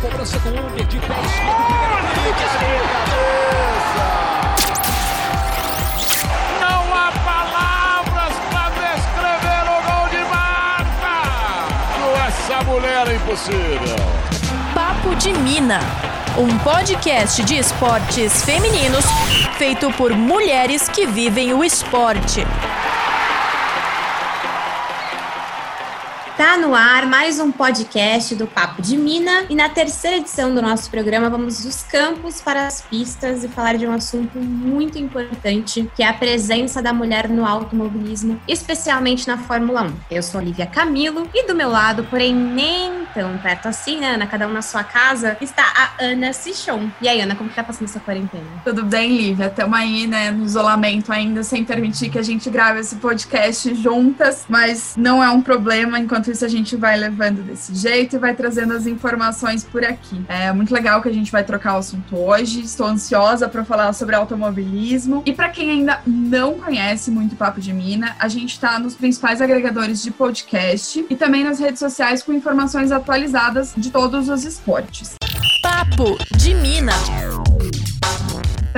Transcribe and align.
cobrança 0.00 0.38
do 0.40 0.50
Unger 0.50 0.86
de 0.86 0.98
pé 0.98 1.14
esquerdo. 1.14 1.88
Não 6.60 6.94
há 6.94 7.12
palavras 7.24 8.34
para 8.50 8.70
descrever 8.70 9.64
o 9.64 9.78
gol 9.90 10.08
de 10.10 10.24
Marta. 10.30 11.14
Essa 12.28 12.64
mulher 12.64 13.08
é 13.08 13.14
impossível. 13.14 13.96
Papo 14.74 15.14
de 15.16 15.32
Mina. 15.32 15.80
Um 16.36 16.56
podcast 16.58 17.42
de 17.42 17.58
esportes 17.58 18.44
femininos 18.44 19.04
feito 19.56 19.90
por 19.92 20.12
mulheres 20.12 20.88
que 20.88 21.04
vivem 21.04 21.52
o 21.52 21.64
esporte. 21.64 22.46
Tá 26.38 26.56
no 26.56 26.72
ar 26.72 27.04
mais 27.04 27.40
um 27.40 27.50
podcast 27.50 28.32
do 28.36 28.46
Papo 28.46 28.80
de 28.80 28.96
Mina 28.96 29.46
e 29.50 29.56
na 29.56 29.68
terceira 29.68 30.18
edição 30.18 30.54
do 30.54 30.62
nosso 30.62 30.88
programa 30.88 31.28
vamos 31.28 31.64
dos 31.64 31.82
campos 31.82 32.40
para 32.40 32.64
as 32.64 32.80
pistas 32.80 33.42
e 33.42 33.48
falar 33.48 33.76
de 33.76 33.84
um 33.84 33.92
assunto 33.92 34.38
muito 34.38 34.96
importante 34.96 35.90
que 35.96 36.02
é 36.04 36.06
a 36.06 36.12
presença 36.12 36.80
da 36.80 36.92
mulher 36.92 37.28
no 37.28 37.44
automobilismo, 37.44 38.40
especialmente 38.46 39.26
na 39.26 39.36
Fórmula 39.36 39.82
1. 39.82 39.92
Eu 40.12 40.22
sou 40.22 40.40
Olivia 40.40 40.64
Camilo 40.64 41.28
e 41.34 41.44
do 41.44 41.56
meu 41.56 41.70
lado, 41.70 42.04
porém 42.04 42.32
nem 42.32 43.04
tão 43.12 43.36
perto 43.38 43.66
assim, 43.66 43.98
né, 43.98 44.14
Ana, 44.14 44.26
cada 44.28 44.46
um 44.46 44.52
na 44.52 44.62
sua 44.62 44.84
casa, 44.84 45.36
está 45.40 45.64
a 45.64 46.04
Ana 46.04 46.32
Sichon. 46.32 46.88
E 47.02 47.08
aí, 47.08 47.20
Ana, 47.20 47.34
como 47.34 47.50
que 47.50 47.56
tá 47.56 47.64
passando 47.64 47.88
essa 47.88 47.98
quarentena? 47.98 48.46
Tudo 48.64 48.84
bem, 48.84 49.16
Lívia? 49.16 49.46
Estamos 49.46 49.76
aí, 49.76 50.06
né, 50.06 50.30
no 50.30 50.44
isolamento 50.44 51.12
ainda, 51.12 51.42
sem 51.42 51.64
permitir 51.64 52.10
que 52.10 52.18
a 52.18 52.22
gente 52.22 52.48
grave 52.48 52.78
esse 52.78 52.94
podcast 52.96 53.74
juntas, 53.74 54.44
mas 54.48 54.94
não 54.96 55.20
é 55.20 55.28
um 55.30 55.42
problema 55.42 55.98
enquanto 55.98 56.27
enquanto 56.28 56.30
isso 56.30 56.44
a 56.44 56.48
gente 56.48 56.76
vai 56.76 56.96
levando 56.96 57.42
desse 57.42 57.74
jeito 57.74 58.16
e 58.16 58.18
vai 58.18 58.34
trazendo 58.34 58.74
as 58.74 58.86
informações 58.86 59.64
por 59.64 59.84
aqui. 59.84 60.20
É 60.28 60.52
muito 60.52 60.72
legal 60.72 61.00
que 61.02 61.08
a 61.08 61.12
gente 61.12 61.32
vai 61.32 61.42
trocar 61.42 61.74
o 61.74 61.78
assunto 61.78 62.16
hoje. 62.16 62.60
Estou 62.60 62.86
ansiosa 62.86 63.48
para 63.48 63.64
falar 63.64 63.92
sobre 63.92 64.14
automobilismo. 64.14 65.22
E 65.24 65.32
para 65.32 65.48
quem 65.48 65.70
ainda 65.70 66.00
não 66.06 66.54
conhece 66.54 67.10
muito 67.10 67.36
Papo 67.36 67.60
de 67.60 67.72
Mina, 67.72 68.16
a 68.18 68.28
gente 68.28 68.52
está 68.52 68.78
nos 68.78 68.94
principais 68.94 69.40
agregadores 69.40 70.02
de 70.02 70.10
podcast 70.10 71.04
e 71.08 71.16
também 71.16 71.44
nas 71.44 71.58
redes 71.58 71.78
sociais 71.78 72.22
com 72.22 72.32
informações 72.32 72.92
atualizadas 72.92 73.72
de 73.76 73.90
todos 73.90 74.28
os 74.28 74.44
esportes. 74.44 75.14
Papo 75.62 76.18
de 76.36 76.54
Mina. 76.54 76.92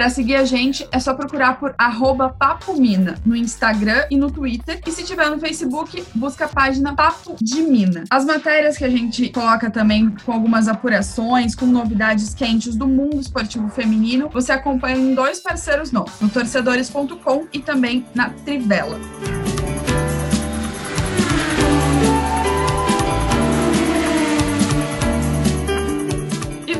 Para 0.00 0.08
seguir 0.08 0.36
a 0.36 0.46
gente, 0.46 0.88
é 0.90 0.98
só 0.98 1.12
procurar 1.12 1.60
por 1.60 1.74
arroba 1.76 2.30
Papo 2.30 2.72
Mina 2.72 3.16
no 3.22 3.36
Instagram 3.36 4.06
e 4.10 4.16
no 4.16 4.30
Twitter. 4.30 4.80
E 4.86 4.90
se 4.90 5.04
tiver 5.04 5.28
no 5.28 5.38
Facebook, 5.38 6.02
busca 6.14 6.46
a 6.46 6.48
página 6.48 6.96
Papo 6.96 7.36
de 7.38 7.60
Mina. 7.60 8.04
As 8.08 8.24
matérias 8.24 8.78
que 8.78 8.84
a 8.86 8.88
gente 8.88 9.28
coloca 9.28 9.70
também 9.70 10.08
com 10.24 10.32
algumas 10.32 10.68
apurações, 10.68 11.54
com 11.54 11.66
novidades 11.66 12.32
quentes 12.32 12.76
do 12.76 12.88
mundo 12.88 13.20
esportivo 13.20 13.68
feminino, 13.68 14.30
você 14.30 14.52
acompanha 14.52 14.96
em 14.96 15.14
dois 15.14 15.40
parceiros 15.40 15.92
nossos, 15.92 16.18
no 16.18 16.30
torcedores.com 16.30 17.48
e 17.52 17.58
também 17.58 18.06
na 18.14 18.30
Trivela. 18.30 18.98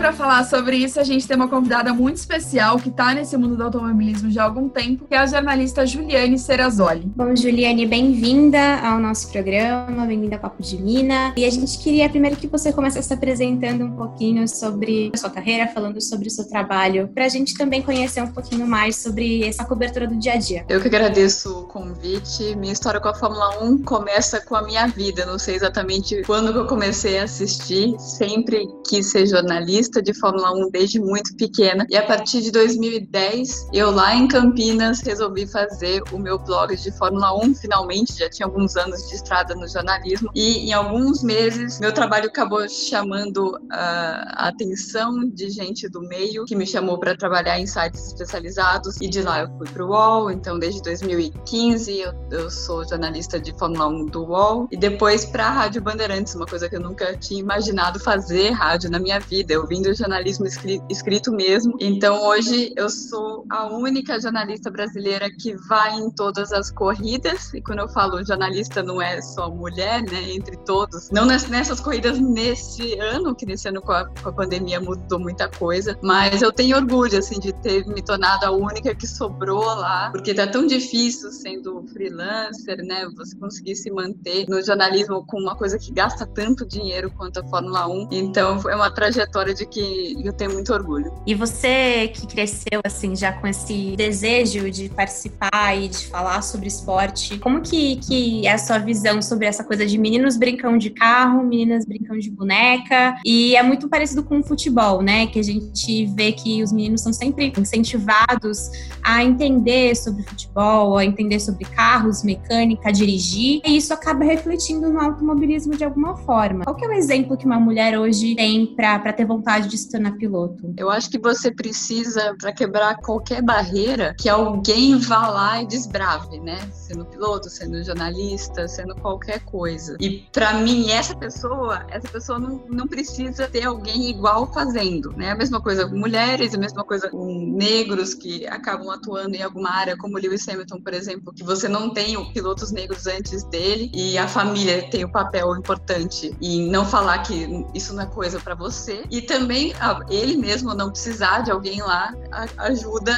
Para 0.01 0.15
falar 0.15 0.45
sobre 0.45 0.79
isso, 0.79 0.99
a 0.99 1.05
gente 1.05 1.29
tem 1.29 1.37
uma 1.37 1.47
convidada 1.47 1.93
muito 1.93 2.17
especial 2.17 2.79
que 2.79 2.89
está 2.89 3.13
nesse 3.13 3.37
mundo 3.37 3.55
do 3.55 3.65
automobilismo 3.65 4.31
já 4.31 4.45
há 4.45 4.47
algum 4.47 4.67
tempo, 4.67 5.05
que 5.07 5.15
é 5.15 5.19
a 5.19 5.27
jornalista 5.27 5.85
Juliane 5.85 6.39
Serazoli. 6.39 7.03
Bom, 7.15 7.37
Juliane, 7.37 7.85
bem-vinda 7.85 8.77
ao 8.77 8.99
nosso 8.99 9.31
programa, 9.31 10.07
bem-vinda 10.07 10.37
ao 10.37 10.41
Papo 10.41 10.63
de 10.63 10.81
Mina. 10.81 11.35
E 11.37 11.45
a 11.45 11.51
gente 11.51 11.79
queria 11.79 12.09
primeiro 12.09 12.35
que 12.37 12.47
você 12.47 12.73
começasse 12.73 13.09
se 13.09 13.13
apresentando 13.13 13.85
um 13.85 13.95
pouquinho 13.95 14.49
sobre 14.49 15.11
a 15.13 15.19
sua 15.19 15.29
carreira, 15.29 15.69
falando 15.69 16.01
sobre 16.01 16.29
o 16.29 16.31
seu 16.31 16.49
trabalho, 16.49 17.09
para 17.09 17.27
a 17.27 17.29
gente 17.29 17.55
também 17.59 17.83
conhecer 17.83 18.23
um 18.23 18.33
pouquinho 18.33 18.67
mais 18.67 18.97
sobre 18.97 19.45
essa 19.45 19.67
cobertura 19.67 20.07
do 20.07 20.17
dia 20.17 20.33
a 20.33 20.37
dia. 20.39 20.65
Eu 20.67 20.81
que 20.81 20.89
agradeço 20.89 21.61
o 21.61 21.65
convite. 21.71 22.55
Minha 22.57 22.73
história 22.73 23.01
com 23.01 23.09
a 23.09 23.15
Fórmula 23.15 23.63
1 23.63 23.83
começa 23.85 24.41
com 24.45 24.57
a 24.57 24.63
minha 24.63 24.87
vida. 24.89 25.25
Não 25.25 25.39
sei 25.39 25.55
exatamente 25.55 26.23
quando 26.25 26.53
que 26.53 26.59
eu 26.59 26.67
comecei 26.67 27.19
a 27.19 27.25
assistir, 27.25 27.95
sempre 27.99 28.67
quis 28.87 29.11
ser 29.11 29.27
jornalista 29.27 30.03
de 30.03 30.13
Fórmula 30.13 30.53
1 30.53 30.71
desde 30.71 30.99
muito 30.99 31.35
pequena. 31.37 31.87
E 31.89 31.97
a 31.97 32.05
partir 32.05 32.43
de 32.43 32.51
2010, 32.51 33.69
eu 33.73 33.91
lá 33.91 34.15
em 34.15 34.27
Campinas 34.27 35.01
resolvi 35.01 35.47
fazer 35.47 36.03
o 36.13 36.19
meu 36.19 36.39
blog 36.39 36.75
de 36.77 36.91
Fórmula 36.99 37.37
1. 37.45 37.55
Finalmente, 37.55 38.19
já 38.19 38.29
tinha 38.29 38.47
alguns 38.47 38.77
anos 38.77 39.09
de 39.09 39.15
estrada 39.15 39.55
no 39.55 39.69
jornalismo. 39.69 40.31
E 40.35 40.69
em 40.69 40.73
alguns 40.73 41.23
meses, 41.23 41.79
meu 41.79 41.93
trabalho 41.93 42.27
acabou 42.27 42.69
chamando 42.69 43.57
a 43.71 44.49
atenção 44.49 45.29
de 45.29 45.49
gente 45.51 45.89
do 45.89 46.01
meio, 46.01 46.45
que 46.45 46.57
me 46.57 46.67
chamou 46.67 46.99
para 46.99 47.17
trabalhar 47.17 47.61
em 47.61 47.67
sites 47.67 48.09
especializados. 48.09 49.01
E 49.01 49.09
de 49.09 49.23
lá 49.23 49.43
eu 49.43 49.49
fui 49.57 49.69
para 49.69 49.85
o 49.85 49.91
UOL. 49.91 50.31
Então, 50.31 50.59
desde 50.59 50.83
2015, 50.83 51.60
eu, 51.69 52.15
eu 52.31 52.51
sou 52.51 52.89
jornalista 52.89 53.39
de 53.39 53.53
Fórmula 53.53 53.87
1 53.89 54.07
do 54.07 54.25
UOL. 54.25 54.69
E 54.71 54.77
depois 54.77 55.27
para 55.27 55.47
a 55.47 55.51
Rádio 55.51 55.83
Bandeirantes, 55.83 56.35
uma 56.35 56.47
coisa 56.47 56.69
que 56.69 56.77
eu 56.77 56.81
nunca 56.81 57.17
tinha 57.19 57.39
imaginado 57.41 58.01
fazer 58.01 58.51
rádio 58.51 58.91
na 58.91 58.99
minha 58.99 59.21
vida. 59.21 59.53
Eu 59.53 59.67
vim 59.67 59.83
do 59.83 59.95
jornalismo 59.95 60.47
escrito 60.89 61.33
mesmo. 61.33 61.77
Então 61.79 62.23
hoje 62.23 62.73
eu 62.77 62.89
sou 62.89 63.45
a 63.51 63.67
única 63.67 64.19
jornalista 64.19 64.71
brasileira 64.71 65.31
que 65.31 65.55
vai 65.69 65.95
em 65.99 66.11
todas 66.11 66.51
as 66.53 66.71
corridas. 66.71 67.53
E 67.53 67.61
quando 67.61 67.81
eu 67.81 67.89
falo 67.89 68.25
jornalista, 68.25 68.83
não 68.83 69.01
é 69.01 69.21
só 69.21 69.51
mulher, 69.51 70.03
né? 70.03 70.33
Entre 70.33 70.57
todos. 70.59 71.11
Não 71.11 71.27
nessas 71.27 71.81
corridas 71.81 72.19
nesse 72.19 72.99
ano, 72.99 73.35
que 73.35 73.45
nesse 73.45 73.69
ano 73.69 73.83
com 73.83 73.93
a, 73.93 74.07
com 74.07 74.29
a 74.31 74.33
pandemia 74.33 74.81
mudou 74.81 75.19
muita 75.19 75.49
coisa. 75.49 75.99
Mas 76.03 76.41
eu 76.41 76.53
tenho 76.53 76.77
orgulho, 76.77 77.19
assim, 77.19 77.39
de 77.39 77.53
ter 77.53 77.87
me 77.87 78.03
tornado 78.03 78.47
a 78.47 78.51
única 78.51 78.95
que 78.95 79.07
sobrou 79.07 79.65
lá. 79.65 80.11
Porque 80.11 80.33
tá 80.33 80.47
tão 80.47 80.67
difícil 80.67 81.31
sendo 81.61 81.85
freelancer, 81.93 82.79
né? 82.85 83.07
Você 83.17 83.37
conseguir 83.37 83.77
se 83.77 83.91
manter 83.91 84.47
no 84.49 84.65
jornalismo 84.65 85.25
com 85.27 85.39
uma 85.39 85.55
coisa 85.55 85.79
que 85.79 85.93
gasta 85.93 86.27
tanto 86.27 86.67
dinheiro 86.67 87.11
quanto 87.17 87.41
a 87.41 87.45
Fórmula 87.45 87.87
1. 87.87 88.09
Então 88.11 88.61
é 88.69 88.75
uma 88.75 88.91
trajetória 88.91 89.55
de 89.55 89.67
que 89.67 90.17
eu 90.25 90.33
tenho 90.33 90.53
muito 90.53 90.73
orgulho. 90.73 91.13
E 91.27 91.35
você 91.35 92.09
que 92.09 92.27
cresceu 92.27 92.81
assim 92.85 93.15
já 93.15 93.33
com 93.33 93.47
esse 93.47 93.95
desejo 93.97 94.71
de 94.71 94.89
participar 94.89 95.77
e 95.77 95.89
de 95.89 96.07
falar 96.07 96.43
sobre 96.43 96.67
esporte, 96.67 97.39
como 97.39 97.61
que, 97.61 97.97
que 97.97 98.47
é 98.47 98.53
a 98.53 98.59
sua 98.59 98.79
visão 98.79 99.21
sobre 99.21 99.47
essa 99.47 99.63
coisa 99.63 99.87
de 99.87 99.99
meninos 99.99 100.37
brincam 100.37 100.79
de 100.79 100.91
carro, 100.91 101.43
meninas 101.43 101.85
brincam 101.85 102.19
de 102.19 102.31
boneca? 102.31 103.17
E 103.25 103.55
é 103.55 103.63
muito 103.63 103.89
parecido 103.89 104.25
com 104.25 104.41
o 104.41 104.43
futebol, 104.43 105.03
né? 105.03 105.27
Que 105.27 105.39
a 105.39 105.45
gente 105.45 106.07
vê 106.07 106.33
que 106.33 106.63
os 106.63 106.73
meninos 106.73 107.03
são 107.03 107.13
sempre 107.13 107.53
incentivados 107.57 108.71
a 109.03 109.23
entender 109.23 109.95
sobre 109.95 110.23
futebol, 110.23 110.97
a 110.97 111.05
entender 111.05 111.39
sobre 111.41 111.50
carros, 111.59 112.23
mecânica, 112.23 112.93
dirigir, 112.93 113.61
e 113.65 113.77
isso 113.77 113.93
acaba 113.93 114.25
refletindo 114.25 114.91
no 114.91 115.01
automobilismo 115.01 115.77
de 115.77 115.85
alguma 115.85 116.17
forma. 116.17 116.65
Qual 116.65 116.77
que 116.77 116.85
é 116.85 116.89
o 116.89 116.93
exemplo 116.93 117.37
que 117.37 117.47
uma 117.47 117.59
mulher 117.59 117.99
hoje 117.99 118.35
tem 118.35 118.67
para 118.67 119.13
ter 119.13 119.25
vontade 119.25 119.69
de 119.69 119.79
se 119.79 119.91
tornar 119.91 120.13
piloto? 120.13 120.73
Eu 120.77 120.91
acho 120.91 121.11
que 121.11 121.19
você 121.19 121.51
precisa, 121.51 122.35
para 122.39 122.53
quebrar 122.53 122.97
qualquer 122.97 123.43
barreira, 123.43 124.15
que 124.19 124.29
alguém 124.29 124.99
vá 124.99 125.29
lá 125.29 125.63
e 125.63 125.67
desbrave, 125.67 126.41
né? 126.41 126.59
Sendo 126.73 127.05
piloto, 127.05 127.49
sendo 127.49 127.83
jornalista, 127.83 128.67
sendo 128.69 128.95
qualquer 128.97 129.41
coisa. 129.41 129.97
E 130.01 130.25
para 130.33 130.55
mim, 130.55 130.91
essa 130.91 131.17
pessoa, 131.17 131.87
essa 131.91 132.09
pessoa 132.09 132.39
não, 132.39 132.65
não 132.69 132.87
precisa 132.87 133.49
ter 133.49 133.65
alguém 133.65 134.11
igual 134.11 134.53
fazendo, 134.53 135.13
né? 135.17 135.31
A 135.31 135.37
mesma 135.37 135.61
coisa 135.61 135.89
com 135.89 135.97
mulheres, 135.97 136.55
a 136.55 136.59
mesma 136.59 136.85
coisa 136.85 137.09
com 137.09 137.27
negros 137.57 138.15
que 138.15 138.47
acabam 138.47 138.91
atuando 138.91 139.35
em 139.35 139.43
alguma 139.43 139.71
área, 139.71 139.97
como 139.97 140.19
Lewis 140.19 140.49
Hamilton, 140.49 140.81
por 140.81 140.95
exemplo, 140.95 141.33
que 141.41 141.45
você 141.45 141.69
não 141.69 141.91
tem 141.91 142.17
pilotos 142.33 142.71
negros 142.71 143.07
antes 143.07 143.45
dele 143.45 143.91
e 143.95 144.17
a 144.17 144.29
família 144.29 144.89
tem 144.91 145.05
o 145.05 145.11
papel 145.11 145.57
importante 145.57 146.35
em 146.41 146.71
não 146.71 146.85
falar 146.85 147.19
que 147.19 147.67
isso 147.75 147.95
não 147.95 148.03
é 148.03 148.07
coisa 148.07 148.39
para 148.39 148.55
você. 148.55 149.05
E 149.11 149.23
também 149.23 149.41
também 149.41 149.73
ele 150.09 150.37
mesmo 150.37 150.75
não 150.75 150.91
precisar 150.91 151.41
de 151.41 151.51
alguém 151.51 151.81
lá 151.81 152.15
ajuda 152.59 153.13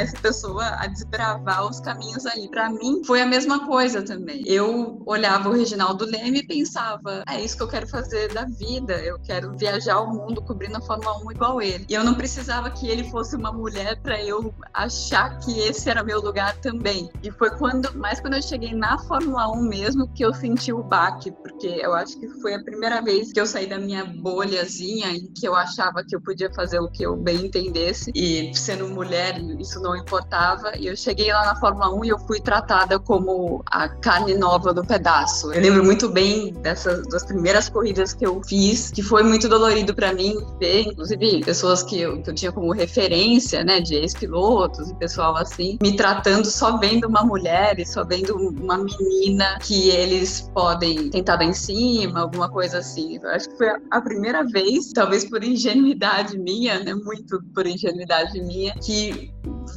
essa 0.00 0.16
pessoa 0.18 0.64
a 0.64 0.86
desbravar 0.86 1.66
os 1.66 1.80
caminhos 1.80 2.26
ali. 2.26 2.48
Para 2.48 2.70
mim 2.70 3.02
foi 3.04 3.20
a 3.22 3.26
mesma 3.26 3.66
coisa 3.66 4.02
também. 4.02 4.42
Eu 4.46 5.02
olhava 5.06 5.48
o 5.48 5.52
Reginaldo 5.52 6.04
Leme 6.04 6.40
e 6.40 6.46
pensava, 6.46 7.24
é 7.26 7.40
isso 7.40 7.56
que 7.56 7.62
eu 7.62 7.68
quero 7.68 7.86
fazer 7.88 8.32
da 8.32 8.44
vida. 8.44 8.94
Eu 9.00 9.18
quero 9.18 9.56
viajar 9.56 10.00
o 10.00 10.12
mundo 10.12 10.42
cobrindo 10.42 10.76
a 10.76 10.80
Fórmula 10.80 11.18
1 11.26 11.32
igual 11.32 11.62
ele. 11.62 11.86
E 11.88 11.94
eu 11.94 12.04
não 12.04 12.14
precisava 12.14 12.70
que 12.70 12.88
ele 12.88 13.10
fosse 13.10 13.34
uma 13.34 13.52
mulher 13.52 14.00
para 14.02 14.22
eu 14.22 14.54
achar 14.72 15.38
que 15.38 15.58
esse 15.60 15.88
era 15.88 16.04
meu 16.04 16.20
lugar 16.20 16.56
também. 16.58 17.10
E 17.22 17.30
foi 17.30 17.50
quando, 17.62 17.96
mais 17.96 18.18
quando 18.18 18.34
eu 18.34 18.42
cheguei 18.42 18.74
na 18.74 18.98
Fórmula 18.98 19.48
1 19.52 19.62
mesmo, 19.62 20.08
que 20.08 20.24
eu 20.24 20.34
senti 20.34 20.72
o 20.72 20.82
baque, 20.82 21.30
porque 21.30 21.68
eu 21.68 21.94
acho 21.94 22.18
que 22.18 22.28
foi 22.40 22.54
a 22.54 22.64
primeira 22.64 23.00
vez 23.00 23.32
que 23.32 23.40
eu 23.40 23.46
saí 23.46 23.68
da 23.68 23.78
minha 23.78 24.04
bolhazinha 24.04 25.12
e 25.12 25.28
que 25.28 25.46
eu 25.46 25.54
achava 25.54 26.02
que 26.02 26.16
eu 26.16 26.20
podia 26.20 26.52
fazer 26.52 26.80
o 26.80 26.88
que 26.90 27.04
eu 27.04 27.14
bem 27.16 27.46
entendesse 27.46 28.10
e 28.16 28.52
sendo 28.52 28.88
mulher 28.88 29.38
isso 29.60 29.80
não 29.80 29.94
importava. 29.94 30.72
E 30.76 30.88
eu 30.88 30.96
cheguei 30.96 31.32
lá 31.32 31.46
na 31.46 31.54
Fórmula 31.54 31.94
1 31.94 32.04
e 32.04 32.08
eu 32.08 32.18
fui 32.18 32.40
tratada 32.40 32.98
como 32.98 33.62
a 33.66 33.88
carne 33.88 34.34
nova 34.34 34.74
do 34.74 34.84
pedaço. 34.84 35.52
Eu 35.52 35.62
lembro 35.62 35.84
muito 35.84 36.08
bem 36.08 36.52
dessas 36.54 37.06
das 37.06 37.24
primeiras 37.24 37.68
corridas 37.68 38.12
que 38.12 38.26
eu 38.26 38.42
fiz, 38.42 38.90
que 38.90 39.04
foi 39.04 39.22
muito 39.22 39.48
dolorido 39.48 39.94
para 39.94 40.12
mim 40.12 40.34
ver, 40.58 40.88
inclusive 40.88 41.44
pessoas 41.44 41.84
que 41.84 42.00
eu, 42.00 42.20
que 42.20 42.28
eu 42.28 42.34
tinha 42.34 42.50
como 42.50 42.72
referência, 42.72 43.62
né, 43.62 43.78
de 43.78 43.94
ex-pilotos 43.94 44.90
e 44.90 44.94
pessoal 44.96 45.36
assim, 45.36 45.78
me 45.80 45.94
tratando 45.94 46.46
só 46.46 46.76
vendo 46.76 47.06
uma 47.06 47.22
mulher 47.22 47.51
e 47.78 47.86
só 47.86 48.04
vendo 48.04 48.36
uma 48.36 48.78
menina 48.78 49.58
que 49.60 49.90
eles 49.90 50.50
podem 50.54 51.10
tentar 51.10 51.36
dar 51.36 51.44
em 51.44 51.52
cima, 51.52 52.20
alguma 52.20 52.50
coisa 52.50 52.78
assim. 52.78 53.18
Eu 53.22 53.28
acho 53.30 53.48
que 53.50 53.56
foi 53.58 53.68
a 53.90 54.00
primeira 54.00 54.44
vez, 54.44 54.92
talvez 54.92 55.28
por 55.28 55.44
ingenuidade 55.44 56.38
minha, 56.38 56.80
né, 56.80 56.94
muito 56.94 57.42
por 57.54 57.66
ingenuidade 57.66 58.40
minha, 58.40 58.74
que 58.74 59.32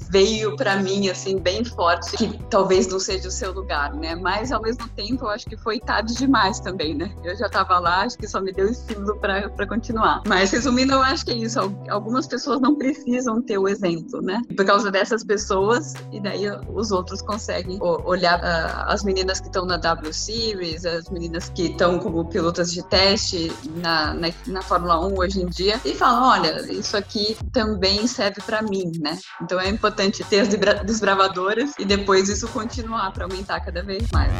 veio 0.09 0.55
para 0.55 0.77
mim 0.77 1.09
assim 1.09 1.37
bem 1.39 1.63
forte 1.63 2.17
que 2.17 2.39
talvez 2.49 2.87
não 2.87 2.99
seja 2.99 3.27
o 3.27 3.31
seu 3.31 3.51
lugar, 3.51 3.93
né? 3.93 4.15
Mas 4.15 4.51
ao 4.51 4.61
mesmo 4.61 4.87
tempo 4.89 5.25
eu 5.25 5.29
acho 5.29 5.45
que 5.45 5.57
foi 5.57 5.79
tarde 5.79 6.15
demais 6.15 6.59
também, 6.59 6.93
né? 6.93 7.13
Eu 7.23 7.35
já 7.35 7.47
estava 7.47 7.79
lá, 7.79 8.01
acho 8.03 8.17
que 8.17 8.27
só 8.27 8.41
me 8.41 8.51
deu 8.51 8.69
estímulo 8.69 9.17
para 9.17 9.67
continuar. 9.67 10.23
Mas 10.27 10.51
resumindo, 10.51 10.93
eu 10.93 11.01
acho 11.01 11.25
que 11.25 11.31
é 11.31 11.35
isso. 11.35 11.59
Algumas 11.89 12.27
pessoas 12.27 12.59
não 12.59 12.75
precisam 12.75 13.41
ter 13.41 13.57
o 13.57 13.67
exemplo, 13.67 14.21
né? 14.21 14.41
Por 14.55 14.65
causa 14.65 14.91
dessas 14.91 15.23
pessoas 15.23 15.93
e 16.11 16.19
daí 16.19 16.45
os 16.73 16.91
outros 16.91 17.21
conseguem 17.21 17.79
olhar 17.81 18.39
uh, 18.39 18.91
as 18.91 19.03
meninas 19.03 19.39
que 19.39 19.47
estão 19.47 19.65
na 19.65 19.77
W 19.77 20.13
Series, 20.13 20.85
as 20.85 21.09
meninas 21.09 21.49
que 21.49 21.67
estão 21.67 21.99
como 21.99 22.25
pilotas 22.25 22.71
de 22.71 22.83
teste 22.83 23.51
na, 23.77 24.13
na, 24.13 24.27
na 24.47 24.61
Fórmula 24.61 25.05
1 25.07 25.17
hoje 25.17 25.41
em 25.41 25.45
dia 25.45 25.79
e 25.83 25.93
falam, 25.93 26.29
olha, 26.29 26.71
isso 26.71 26.95
aqui 26.95 27.37
também 27.51 28.07
serve 28.07 28.41
para 28.41 28.61
mim, 28.61 28.91
né? 28.99 29.17
Então 29.41 29.59
é 29.59 29.69
importante 29.75 30.23
ter 30.23 30.39
as 30.39 30.47
desbravadoras 30.83 31.73
e 31.77 31.85
depois 31.85 32.29
isso 32.29 32.47
continuar 32.47 33.11
para 33.11 33.25
aumentar 33.25 33.59
cada 33.59 33.83
vez 33.83 34.03
mais. 34.11 34.31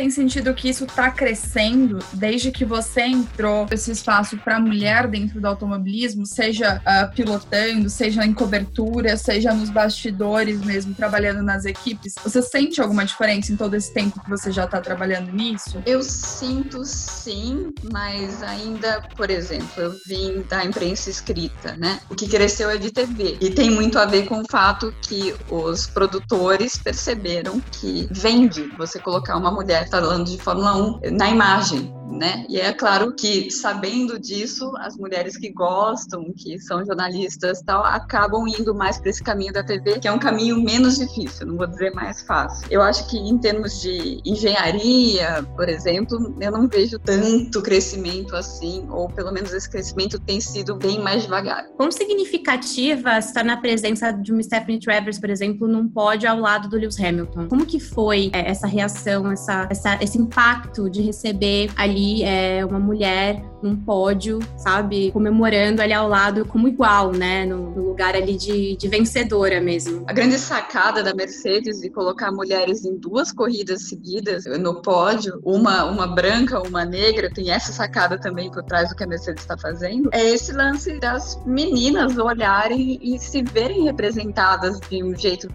Tem 0.00 0.08
sentido 0.08 0.54
que 0.54 0.66
isso 0.66 0.84
está 0.84 1.10
crescendo 1.10 1.98
desde 2.14 2.50
que 2.50 2.64
você 2.64 3.02
entrou 3.02 3.66
esse 3.70 3.90
espaço 3.90 4.38
para 4.38 4.58
mulher 4.58 5.06
dentro 5.06 5.38
do 5.38 5.46
automobilismo, 5.46 6.24
seja 6.24 6.80
uh, 6.86 7.14
pilotando, 7.14 7.90
seja 7.90 8.24
em 8.24 8.32
cobertura, 8.32 9.14
seja 9.18 9.52
nos 9.52 9.68
bastidores 9.68 10.64
mesmo, 10.64 10.94
trabalhando 10.94 11.42
nas 11.42 11.66
equipes? 11.66 12.14
Você 12.24 12.40
sente 12.40 12.80
alguma 12.80 13.04
diferença 13.04 13.52
em 13.52 13.56
todo 13.56 13.74
esse 13.74 13.92
tempo 13.92 14.18
que 14.24 14.30
você 14.30 14.50
já 14.50 14.64
está 14.64 14.80
trabalhando 14.80 15.30
nisso? 15.32 15.82
Eu 15.84 16.02
sinto 16.02 16.82
sim, 16.82 17.70
mas 17.92 18.42
ainda, 18.42 19.02
por 19.14 19.28
exemplo, 19.28 19.82
eu 19.82 19.94
vim 20.06 20.42
da 20.48 20.64
imprensa 20.64 21.10
escrita, 21.10 21.76
né? 21.76 22.00
O 22.08 22.14
que 22.14 22.26
cresceu 22.26 22.70
é 22.70 22.78
de 22.78 22.90
TV. 22.90 23.36
E 23.38 23.50
tem 23.50 23.70
muito 23.70 23.98
a 23.98 24.06
ver 24.06 24.24
com 24.24 24.40
o 24.40 24.44
fato 24.50 24.94
que 25.02 25.34
os 25.50 25.86
produtores 25.86 26.78
perceberam 26.78 27.60
que 27.60 28.08
vende 28.10 28.62
você 28.78 28.98
colocar 28.98 29.36
uma 29.36 29.50
mulher 29.90 30.00
falando 30.00 30.24
de 30.26 30.38
Fórmula 30.38 30.76
1 30.76 31.00
na 31.12 31.28
imagem, 31.28 31.92
né? 32.08 32.44
E 32.48 32.60
é 32.60 32.72
claro 32.72 33.12
que, 33.14 33.50
sabendo 33.50 34.18
disso, 34.18 34.72
as 34.78 34.96
mulheres 34.96 35.36
que 35.36 35.50
gostam, 35.50 36.32
que 36.36 36.58
são 36.60 36.84
jornalistas 36.84 37.62
tal, 37.62 37.84
acabam 37.84 38.46
indo 38.46 38.74
mais 38.74 38.98
para 38.98 39.10
esse 39.10 39.22
caminho 39.22 39.52
da 39.52 39.62
TV, 39.62 39.98
que 39.98 40.08
é 40.08 40.12
um 40.12 40.18
caminho 40.18 40.60
menos 40.60 40.98
difícil, 40.98 41.46
não 41.46 41.56
vou 41.56 41.66
dizer 41.66 41.92
mais 41.92 42.22
fácil. 42.22 42.66
Eu 42.70 42.82
acho 42.82 43.08
que 43.08 43.16
em 43.16 43.38
termos 43.38 43.80
de 43.80 44.20
engenharia, 44.24 45.44
por 45.56 45.68
exemplo, 45.68 46.36
eu 46.40 46.52
não 46.52 46.68
vejo 46.68 46.98
tanto 46.98 47.62
crescimento 47.62 48.34
assim, 48.34 48.86
ou 48.90 49.08
pelo 49.08 49.32
menos 49.32 49.52
esse 49.52 49.68
crescimento 49.68 50.18
tem 50.18 50.40
sido 50.40 50.76
bem 50.76 51.00
mais 51.00 51.22
devagar. 51.22 51.66
Quão 51.76 51.90
significativa 51.90 53.18
estar 53.18 53.44
na 53.44 53.56
presença 53.56 54.10
de 54.10 54.32
uma 54.32 54.42
Stephanie 54.42 54.80
Travers, 54.80 55.18
por 55.18 55.30
exemplo, 55.30 55.68
num 55.68 55.88
pódio 55.88 56.30
ao 56.30 56.38
lado 56.38 56.68
do 56.68 56.76
Lewis 56.76 56.98
Hamilton? 56.98 57.48
Como 57.48 57.64
que 57.64 57.78
foi 57.78 58.30
é, 58.32 58.50
essa 58.50 58.66
reação, 58.66 59.30
essa, 59.30 59.68
essa, 59.70 59.98
esse 60.02 60.18
impacto 60.18 60.90
de 60.90 61.02
receber 61.02 61.70
ali 61.76 61.99
é, 62.24 62.64
uma 62.64 62.78
mulher 62.78 63.42
num 63.62 63.76
pódio, 63.76 64.38
sabe, 64.56 65.10
comemorando 65.12 65.82
ali 65.82 65.92
ao 65.92 66.08
lado 66.08 66.44
como 66.46 66.68
igual, 66.68 67.12
né, 67.12 67.44
no, 67.44 67.70
no, 67.70 67.88
lugar 67.90 68.14
ali 68.14 68.36
de, 68.36 68.76
de 68.76 68.88
vencedora 68.88 69.60
mesmo. 69.60 70.04
A 70.06 70.12
grande 70.12 70.38
sacada 70.38 71.02
da 71.02 71.14
Mercedes 71.14 71.80
de 71.80 71.90
colocar 71.90 72.32
mulheres 72.32 72.84
em 72.84 72.96
duas 72.96 73.32
corridas 73.32 73.88
seguidas 73.88 74.44
no 74.58 74.80
pódio, 74.80 75.40
uma 75.44 75.84
uma 75.84 76.06
branca, 76.06 76.60
uma 76.66 76.84
negra, 76.84 77.30
tem 77.30 77.50
essa 77.50 77.72
sacada 77.72 78.18
também 78.18 78.50
por 78.50 78.62
trás 78.62 78.88
do 78.88 78.96
que 78.96 79.04
a 79.04 79.06
Mercedes 79.06 79.42
está 79.42 79.58
fazendo, 79.58 80.08
é 80.12 80.22
esse 80.30 80.52
lance 80.52 80.98
das 80.98 81.40
meninas 81.44 82.16
olharem 82.16 82.98
e 83.02 83.18
se 83.18 83.42
verem 83.42 83.84
representadas 83.84 84.80
de 84.88 85.02
um 85.02 85.14
jeito 85.14 85.48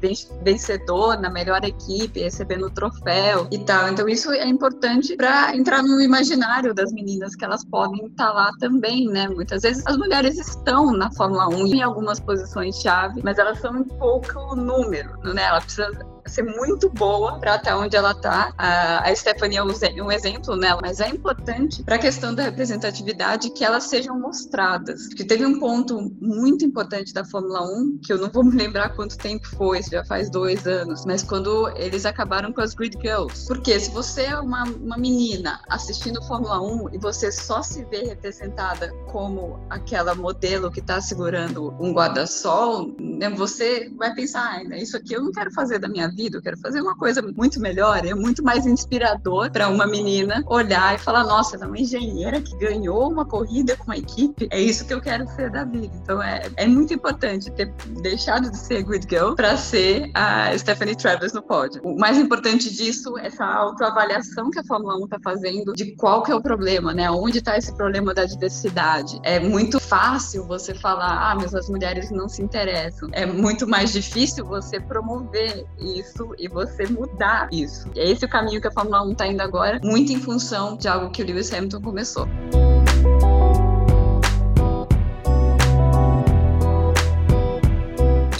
vencedor 0.43 1.19
na 1.19 1.29
melhor 1.29 1.63
equipe, 1.63 2.21
recebendo 2.21 2.67
o 2.67 2.69
troféu 2.69 3.47
e 3.51 3.57
tal. 3.59 3.89
Então 3.89 4.07
isso 4.07 4.31
é 4.31 4.47
importante 4.47 5.15
para 5.15 5.55
entrar 5.55 5.81
no 5.81 6.01
imaginário 6.01 6.24
das 6.73 6.91
meninas 6.91 7.35
que 7.35 7.45
elas 7.45 7.63
podem 7.65 8.05
estar 8.07 8.27
tá 8.27 8.33
lá 8.33 8.51
também, 8.59 9.07
né? 9.07 9.27
Muitas 9.27 9.61
vezes 9.63 9.85
as 9.85 9.97
mulheres 9.97 10.37
estão 10.37 10.91
na 10.91 11.11
Fórmula 11.11 11.47
1 11.49 11.67
em 11.67 11.81
algumas 11.81 12.19
posições 12.19 12.81
chave, 12.81 13.21
mas 13.23 13.37
elas 13.37 13.59
são 13.59 13.73
um 13.73 13.83
pouco 13.83 14.55
número, 14.55 15.17
né? 15.33 15.43
Ela 15.43 15.61
precisa 15.61 15.91
ser 16.25 16.43
muito 16.43 16.89
boa 16.89 17.39
para 17.39 17.55
estar 17.55 17.77
onde 17.77 17.95
ela 17.95 18.11
está. 18.11 18.53
A, 18.57 19.13
Stephanie 19.15 19.57
é 19.57 19.63
um 19.63 20.11
exemplo 20.11 20.55
nela, 20.55 20.79
mas 20.81 20.99
é 20.99 21.09
importante 21.09 21.83
para 21.83 21.95
a 21.95 21.99
questão 21.99 22.33
da 22.33 22.43
representatividade 22.43 23.49
que 23.51 23.63
elas 23.63 23.85
sejam 23.85 24.19
mostradas. 24.19 25.07
Porque 25.07 25.23
teve 25.23 25.45
um 25.45 25.59
ponto 25.59 26.11
muito 26.19 26.65
importante 26.65 27.13
da 27.13 27.23
Fórmula 27.23 27.61
1, 27.61 27.99
que 28.03 28.13
eu 28.13 28.17
não 28.17 28.29
vou 28.29 28.43
me 28.43 28.55
lembrar 28.55 28.89
quanto 28.95 29.17
tempo 29.17 29.47
foi, 29.55 29.81
já 29.83 30.03
faz 30.05 30.29
dois 30.29 30.67
anos, 30.67 31.05
mas 31.05 31.23
quando 31.23 31.69
eles 31.77 32.05
acabaram 32.05 32.51
com 32.51 32.61
as 32.61 32.73
Grid 32.73 32.97
Girls. 33.01 33.47
Porque 33.47 33.79
se 33.79 33.91
você 33.91 34.23
é 34.23 34.39
uma, 34.39 34.63
uma 34.63 34.97
menina 34.97 35.61
assistindo 35.69 36.21
Fórmula 36.23 36.61
1 36.61 36.93
e 36.93 36.97
você 36.97 37.31
só 37.31 37.61
se 37.61 37.83
vê 37.85 38.03
representada 38.03 38.91
como 39.11 39.59
aquela 39.69 40.15
modelo 40.15 40.71
que 40.71 40.79
está 40.79 40.99
segurando 40.99 41.73
um 41.79 41.93
guarda-sol, 41.93 42.95
você 43.35 43.91
vai 43.95 44.13
pensar, 44.13 44.61
ah, 44.71 44.77
isso 44.77 44.97
aqui 44.97 45.13
eu 45.13 45.21
não 45.21 45.31
quero 45.31 45.51
fazer 45.51 45.79
da 45.79 45.87
minha 45.87 46.07
vida, 46.09 46.37
eu 46.37 46.41
quero 46.41 46.57
fazer 46.57 46.81
uma 46.81 46.95
coisa 46.95 47.21
muito 47.21 47.59
melhor, 47.59 48.05
é 48.05 48.13
muito 48.13 48.43
mais 48.43 48.65
inspirador 48.65 49.51
para 49.51 49.69
uma 49.69 49.85
menina 49.85 50.43
olhar 50.47 50.95
e 50.95 50.97
falar: 50.97 51.23
nossa, 51.23 51.55
ela 51.55 51.65
é 51.65 51.67
uma 51.67 51.79
engenheira 51.79 52.41
que 52.41 52.55
ganhou 52.57 53.09
uma 53.09 53.25
corrida 53.25 53.75
com 53.77 53.85
uma 53.85 53.97
equipe, 53.97 54.47
é 54.51 54.59
isso 54.59 54.85
que 54.85 54.93
eu 54.93 55.01
quero 55.01 55.27
ser 55.27 55.49
da 55.49 55.63
vida. 55.63 55.91
Então 56.01 56.21
é, 56.21 56.49
é 56.55 56.67
muito 56.67 56.93
importante 56.93 57.51
ter 57.51 57.71
deixado 58.01 58.49
de 58.49 58.57
ser 58.57 58.83
Good 58.83 59.07
Girl 59.09 59.33
para 59.33 59.57
ser 59.57 60.11
a 60.13 60.57
Stephanie 60.57 60.95
Travers 60.95 61.33
no 61.33 61.41
pódio. 61.41 61.81
O 61.83 61.97
mais 61.97 62.17
importante 62.17 62.73
disso 62.73 63.17
é 63.17 63.27
essa 63.27 63.45
autoavaliação 63.45 64.49
que 64.49 64.59
a 64.59 64.63
Fórmula 64.63 64.95
1 64.97 65.05
está 65.05 65.19
fazendo 65.23 65.73
de 65.73 65.95
qual 65.95 66.23
que 66.23 66.31
é 66.31 66.35
o 66.35 66.41
problema, 66.41 66.93
né? 66.93 67.09
Onde 67.11 67.39
está 67.39 67.57
esse 67.57 67.75
problema 67.75 68.13
da 68.13 68.25
diversidade? 68.25 69.19
É 69.23 69.39
muito 69.39 69.79
fácil 69.79 70.45
você 70.45 70.73
falar, 70.73 71.31
ah, 71.31 71.35
mas 71.35 71.53
as 71.53 71.69
mulheres 71.69 72.09
não 72.11 72.29
se 72.29 72.41
interessam. 72.41 73.04
É 73.11 73.25
muito 73.25 73.67
mais 73.67 73.93
difícil 73.93 74.45
você 74.45 74.79
promover 74.79 75.65
isso 75.79 76.05
isso 76.15 76.35
e 76.37 76.47
você 76.47 76.87
mudar 76.87 77.49
isso. 77.51 77.89
E 77.95 77.99
é 77.99 78.09
esse 78.09 78.25
o 78.25 78.29
caminho 78.29 78.61
que 78.61 78.67
a 78.67 78.71
Fórmula 78.71 79.03
1 79.03 79.11
está 79.11 79.27
indo 79.27 79.41
agora, 79.41 79.79
muito 79.83 80.11
em 80.11 80.19
função 80.19 80.77
de 80.77 80.87
algo 80.87 81.09
que 81.11 81.21
o 81.21 81.25
Lewis 81.25 81.51
Hamilton 81.53 81.81
começou. 81.81 82.27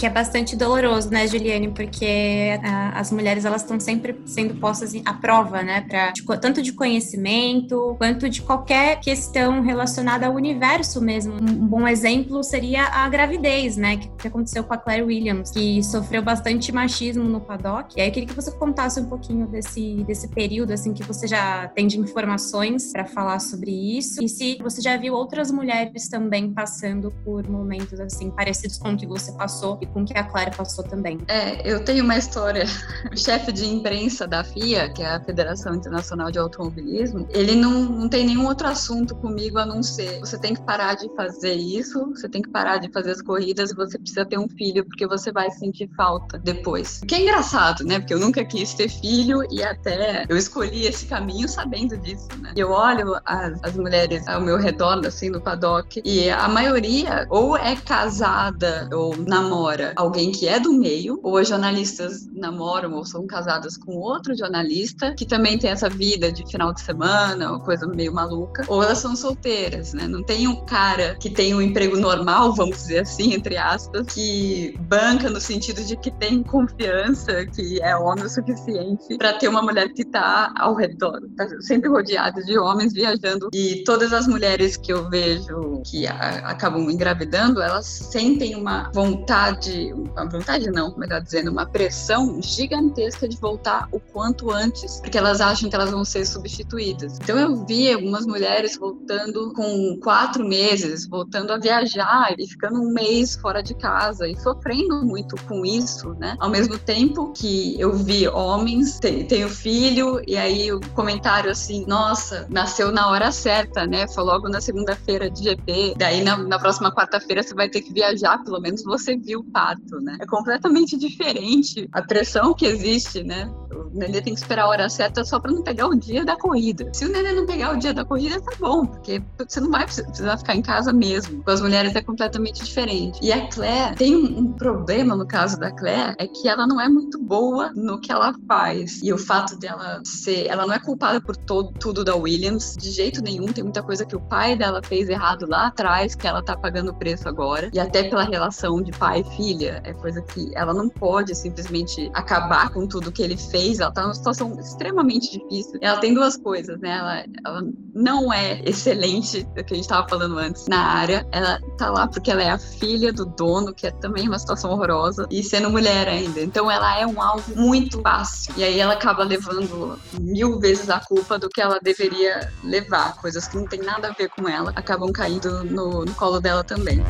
É 0.06 0.10
bastante 0.10 0.56
doloroso, 0.56 1.10
né, 1.10 1.26
Juliane? 1.26 1.68
Porque 1.68 2.58
uh, 2.58 2.92
as 2.94 3.10
mulheres 3.10 3.44
elas 3.44 3.62
estão 3.62 3.78
sempre 3.78 4.16
sendo 4.24 4.54
postas 4.54 4.94
à 5.04 5.12
prova, 5.12 5.62
né? 5.62 5.82
Pra, 5.82 6.12
de, 6.12 6.22
tanto 6.40 6.62
de 6.62 6.72
conhecimento 6.72 7.96
quanto 7.98 8.28
de 8.28 8.40
qualquer 8.40 9.00
questão 9.00 9.60
relacionada 9.62 10.26
ao 10.26 10.34
universo 10.34 11.00
mesmo. 11.00 11.34
Um, 11.34 11.66
bom 11.66 11.86
exemplo 11.88 12.42
seria 12.42 12.84
a 12.84 13.08
gravidez, 13.08 13.76
né? 13.76 13.96
Que, 13.96 14.08
que, 14.08 14.28
aconteceu 14.28 14.62
com 14.62 14.74
a 14.74 14.76
Claire 14.76 15.02
Williams, 15.02 15.50
que 15.50 15.82
sofreu 15.82 16.22
bastante 16.22 16.72
machismo 16.72 17.24
no 17.24 17.40
paddock. 17.40 17.94
E 17.96 18.00
aí 18.00 18.08
eu 18.08 18.12
queria 18.12 18.28
que 18.28 18.34
você 18.34 18.52
contasse 18.52 19.00
um 19.00 19.06
pouquinho 19.06 19.46
desse, 19.46 20.04
desse 20.04 20.28
período, 20.28 20.72
assim, 20.72 20.92
que 20.92 21.02
você 21.02 21.26
já 21.26 21.68
tem 21.68 21.86
de 21.86 21.98
informações 21.98 22.92
para 22.92 23.04
falar 23.04 23.40
sobre 23.40 23.70
isso. 23.70 24.22
E 24.22 24.28
se 24.28 24.58
você 24.62 24.80
já 24.80 24.96
viu 24.96 25.14
outras 25.14 25.50
mulheres 25.50 26.08
também 26.08 26.52
passando 26.52 27.12
por 27.24 27.48
momentos, 27.48 27.98
assim, 27.98 28.30
parecidos 28.30 28.78
com 28.78 28.92
o 28.92 28.96
que 28.96 29.06
você 29.06 29.32
passou 29.32 29.78
com 29.96 30.04
que 30.04 30.12
a 30.12 30.24
Claire 30.24 30.54
passou 30.54 30.84
também. 30.84 31.18
É, 31.26 31.66
eu 31.66 31.82
tenho 31.82 32.04
uma 32.04 32.18
história. 32.18 32.66
O 33.12 33.16
chefe 33.16 33.52
de 33.52 33.64
imprensa 33.64 34.26
da 34.26 34.44
FIA, 34.44 34.90
que 34.90 35.02
é 35.02 35.14
a 35.14 35.20
Federação 35.20 35.74
Internacional 35.74 36.30
de 36.30 36.38
Automobilismo, 36.38 37.26
ele 37.30 37.54
não, 37.54 37.84
não 37.84 38.08
tem 38.08 38.26
nenhum 38.26 38.46
outro 38.46 38.66
assunto 38.66 39.14
comigo 39.14 39.58
a 39.58 39.64
não 39.64 39.82
ser 39.82 40.20
você 40.20 40.38
tem 40.38 40.54
que 40.54 40.60
parar 40.62 40.94
de 40.94 41.08
fazer 41.14 41.54
isso, 41.54 42.04
você 42.06 42.28
tem 42.28 42.42
que 42.42 42.50
parar 42.50 42.78
de 42.78 42.90
fazer 42.90 43.12
as 43.12 43.22
corridas, 43.22 43.72
você 43.72 43.98
precisa 43.98 44.24
ter 44.26 44.38
um 44.38 44.48
filho 44.48 44.84
porque 44.84 45.06
você 45.06 45.32
vai 45.32 45.50
sentir 45.50 45.88
falta 45.96 46.38
depois. 46.38 47.00
O 47.02 47.06
que 47.06 47.14
é 47.14 47.22
engraçado, 47.22 47.84
né? 47.84 48.00
Porque 48.00 48.12
eu 48.12 48.18
nunca 48.18 48.44
quis 48.44 48.74
ter 48.74 48.88
filho 48.88 49.42
e 49.50 49.62
até 49.62 50.26
eu 50.28 50.36
escolhi 50.36 50.86
esse 50.86 51.06
caminho 51.06 51.48
sabendo 51.48 51.96
disso, 51.96 52.28
né? 52.40 52.52
Eu 52.56 52.70
olho 52.70 53.14
as, 53.24 53.62
as 53.62 53.76
mulheres 53.76 54.26
ao 54.28 54.40
meu 54.40 54.58
redor, 54.58 55.00
assim, 55.06 55.30
no 55.30 55.40
paddock, 55.40 56.02
e 56.04 56.28
a 56.28 56.48
maioria 56.48 57.26
ou 57.30 57.56
é 57.56 57.76
casada 57.76 58.88
ou 58.92 59.16
namora 59.16 59.85
alguém 59.96 60.32
que 60.32 60.48
é 60.48 60.58
do 60.58 60.72
meio, 60.72 61.20
ou 61.22 61.36
as 61.36 61.48
jornalistas 61.48 62.26
namoram 62.32 62.94
ou 62.94 63.04
são 63.04 63.26
casadas 63.26 63.76
com 63.76 63.92
outro 63.96 64.36
jornalista 64.36 65.14
que 65.14 65.26
também 65.26 65.58
tem 65.58 65.70
essa 65.70 65.88
vida 65.88 66.30
de 66.32 66.46
final 66.50 66.72
de 66.72 66.80
semana, 66.80 67.58
coisa 67.60 67.86
meio 67.86 68.12
maluca, 68.12 68.64
ou 68.68 68.82
elas 68.82 68.98
são 68.98 69.14
solteiras, 69.14 69.92
né? 69.92 70.06
Não 70.06 70.22
tem 70.22 70.48
um 70.48 70.64
cara 70.64 71.16
que 71.20 71.30
tem 71.30 71.54
um 71.54 71.60
emprego 71.60 71.96
normal, 71.96 72.54
vamos 72.54 72.76
dizer 72.76 73.00
assim, 73.00 73.34
entre 73.34 73.56
aspas, 73.56 74.06
que 74.06 74.74
banca 74.80 75.28
no 75.30 75.40
sentido 75.40 75.84
de 75.84 75.96
que 75.96 76.10
tem 76.10 76.42
confiança, 76.42 77.46
que 77.46 77.80
é 77.82 77.96
homem 77.96 78.24
o 78.24 78.28
suficiente 78.28 79.16
para 79.18 79.32
ter 79.34 79.48
uma 79.48 79.62
mulher 79.62 79.92
que 79.92 80.04
tá 80.04 80.52
ao 80.58 80.74
redor, 80.74 81.20
tá 81.36 81.46
sempre 81.60 81.88
rodeada 81.88 82.42
de 82.42 82.58
homens 82.58 82.92
viajando 82.92 83.48
e 83.52 83.82
todas 83.84 84.12
as 84.12 84.26
mulheres 84.26 84.76
que 84.76 84.92
eu 84.92 85.08
vejo 85.08 85.82
que 85.84 86.06
a, 86.06 86.50
acabam 86.50 86.90
engravidando, 86.90 87.60
elas 87.60 87.86
sentem 87.86 88.54
uma 88.54 88.90
vontade, 88.92 89.65
uma 89.92 90.28
vontade 90.28 90.70
não, 90.70 90.96
melhor 90.96 91.20
dizendo, 91.20 91.50
uma 91.50 91.66
pressão 91.66 92.40
gigantesca 92.42 93.28
de 93.28 93.36
voltar 93.36 93.88
o 93.92 94.00
quanto 94.00 94.50
antes, 94.50 95.00
porque 95.00 95.18
elas 95.18 95.40
acham 95.40 95.68
que 95.68 95.76
elas 95.76 95.90
vão 95.90 96.04
ser 96.04 96.24
substituídas. 96.26 97.18
Então 97.22 97.38
eu 97.38 97.64
vi 97.64 97.92
algumas 97.92 98.26
mulheres 98.26 98.76
voltando 98.76 99.52
com 99.52 99.98
quatro 100.02 100.46
meses, 100.46 101.06
voltando 101.06 101.52
a 101.52 101.58
viajar 101.58 102.34
e 102.38 102.46
ficando 102.46 102.80
um 102.80 102.92
mês 102.92 103.36
fora 103.36 103.62
de 103.62 103.74
casa 103.74 104.28
e 104.28 104.36
sofrendo 104.36 105.04
muito 105.04 105.36
com 105.44 105.64
isso, 105.64 106.14
né? 106.14 106.36
Ao 106.38 106.50
mesmo 106.50 106.78
tempo 106.78 107.32
que 107.32 107.78
eu 107.80 107.92
vi 107.92 108.28
homens, 108.28 108.98
tenho 109.00 109.48
filho, 109.48 110.20
e 110.26 110.36
aí 110.36 110.72
o 110.72 110.80
comentário 110.94 111.50
assim, 111.50 111.84
nossa, 111.86 112.46
nasceu 112.48 112.92
na 112.92 113.08
hora 113.08 113.30
certa, 113.32 113.86
né? 113.86 114.06
Foi 114.08 114.24
logo 114.24 114.48
na 114.48 114.60
segunda-feira 114.60 115.30
de 115.30 115.44
GP, 115.44 115.94
daí 115.96 116.22
na, 116.22 116.36
na 116.36 116.58
próxima 116.58 116.94
quarta-feira 116.94 117.42
você 117.42 117.54
vai 117.54 117.68
ter 117.68 117.80
que 117.80 117.92
viajar, 117.92 118.42
pelo 118.44 118.60
menos 118.60 118.82
você 118.82 119.16
viu 119.16 119.44
o 119.56 119.66
parto, 119.66 120.00
né? 120.00 120.18
É 120.20 120.26
completamente 120.26 120.98
diferente 120.98 121.88
a 121.92 122.02
pressão 122.02 122.52
que 122.52 122.66
existe, 122.66 123.22
né? 123.22 123.50
O 123.72 123.90
nenê 123.98 124.20
tem 124.20 124.34
que 124.34 124.40
esperar 124.40 124.64
a 124.64 124.68
hora 124.68 124.88
certa 124.88 125.24
só 125.24 125.40
para 125.40 125.50
não 125.50 125.62
pegar 125.62 125.86
o 125.86 125.94
dia 125.94 126.24
da 126.24 126.36
corrida. 126.36 126.90
Se 126.92 127.06
o 127.06 127.08
nenê 127.08 127.32
não 127.32 127.46
pegar 127.46 127.72
o 127.72 127.78
dia 127.78 127.94
da 127.94 128.04
corrida, 128.04 128.40
tá 128.40 128.52
bom, 128.60 128.84
porque 128.86 129.22
você 129.38 129.60
não 129.60 129.70
vai 129.70 129.84
precisar 129.84 130.36
ficar 130.36 130.54
em 130.54 130.62
casa 130.62 130.92
mesmo. 130.92 131.42
Com 131.42 131.50
as 131.50 131.60
mulheres 131.60 131.94
é 131.94 132.02
completamente 132.02 132.62
diferente. 132.62 133.18
E 133.22 133.32
a 133.32 133.48
Claire 133.48 133.96
tem 133.96 134.14
um, 134.14 134.52
problema 134.52 135.16
no 135.16 135.26
caso 135.26 135.58
da 135.58 135.70
Claire, 135.70 136.14
é 136.18 136.26
que 136.26 136.48
ela 136.48 136.66
não 136.66 136.80
é 136.80 136.88
muito 136.88 137.18
boa 137.18 137.72
no 137.74 138.00
que 138.00 138.12
ela 138.12 138.34
faz. 138.46 139.00
E 139.02 139.12
o 139.12 139.18
fato 139.18 139.58
dela 139.58 140.02
ser, 140.04 140.46
ela 140.46 140.66
não 140.66 140.74
é 140.74 140.78
culpada 140.78 141.20
por 141.20 141.36
todo, 141.36 141.72
tudo 141.78 142.04
da 142.04 142.14
Williams, 142.14 142.76
de 142.78 142.90
jeito 142.90 143.22
nenhum. 143.22 143.46
Tem 143.46 143.64
muita 143.64 143.82
coisa 143.82 144.04
que 144.04 144.16
o 144.16 144.20
pai 144.20 144.56
dela 144.56 144.82
fez 144.82 145.08
errado 145.08 145.46
lá 145.48 145.68
atrás, 145.68 146.14
que 146.14 146.26
ela 146.26 146.42
tá 146.42 146.56
pagando 146.56 146.90
o 146.90 146.94
preço 146.94 147.28
agora. 147.28 147.70
E 147.72 147.80
até 147.80 148.04
pela 148.04 148.24
relação 148.24 148.82
de 148.82 148.92
pai 148.92 149.24
e 149.38 149.45
filha, 149.46 149.80
é 149.84 149.92
coisa 149.92 150.20
que 150.22 150.50
ela 150.56 150.74
não 150.74 150.88
pode 150.88 151.32
simplesmente 151.34 152.10
acabar 152.12 152.70
com 152.70 152.86
tudo 152.86 153.12
que 153.12 153.22
ele 153.22 153.36
fez. 153.36 153.78
Ela 153.78 153.92
tá 153.92 154.02
numa 154.02 154.14
situação 154.14 154.58
extremamente 154.58 155.38
difícil. 155.38 155.78
Ela 155.80 155.98
tem 155.98 156.12
duas 156.12 156.36
coisas, 156.36 156.80
né? 156.80 156.98
Ela, 156.98 157.24
ela 157.46 157.62
não 157.94 158.32
é 158.32 158.60
excelente, 158.64 159.44
do 159.44 159.62
que 159.62 159.74
a 159.74 159.76
gente 159.76 159.88
tava 159.88 160.08
falando 160.08 160.36
antes, 160.38 160.66
na 160.66 160.80
área. 160.80 161.26
Ela 161.30 161.60
tá 161.78 161.90
lá 161.90 162.08
porque 162.08 162.30
ela 162.30 162.42
é 162.42 162.50
a 162.50 162.58
filha 162.58 163.12
do 163.12 163.24
dono, 163.24 163.72
que 163.72 163.86
é 163.86 163.92
também 163.92 164.26
uma 164.26 164.38
situação 164.38 164.72
horrorosa, 164.72 165.26
e 165.30 165.42
sendo 165.44 165.70
mulher 165.70 166.08
ainda. 166.08 166.40
Então 166.40 166.68
ela 166.68 166.98
é 166.98 167.06
um 167.06 167.22
alvo 167.22 167.54
muito 167.54 168.00
fácil. 168.00 168.52
E 168.56 168.64
aí 168.64 168.80
ela 168.80 168.94
acaba 168.94 169.22
levando 169.22 169.96
mil 170.20 170.58
vezes 170.58 170.90
a 170.90 170.98
culpa 170.98 171.38
do 171.38 171.48
que 171.48 171.60
ela 171.60 171.78
deveria 171.80 172.52
levar. 172.64 173.16
Coisas 173.16 173.46
que 173.46 173.56
não 173.56 173.66
tem 173.66 173.80
nada 173.80 174.08
a 174.08 174.12
ver 174.12 174.28
com 174.28 174.48
ela 174.48 174.72
acabam 174.74 175.12
caindo 175.12 175.62
no, 175.64 176.04
no 176.04 176.14
colo 176.14 176.40
dela 176.40 176.64
também. 176.64 177.00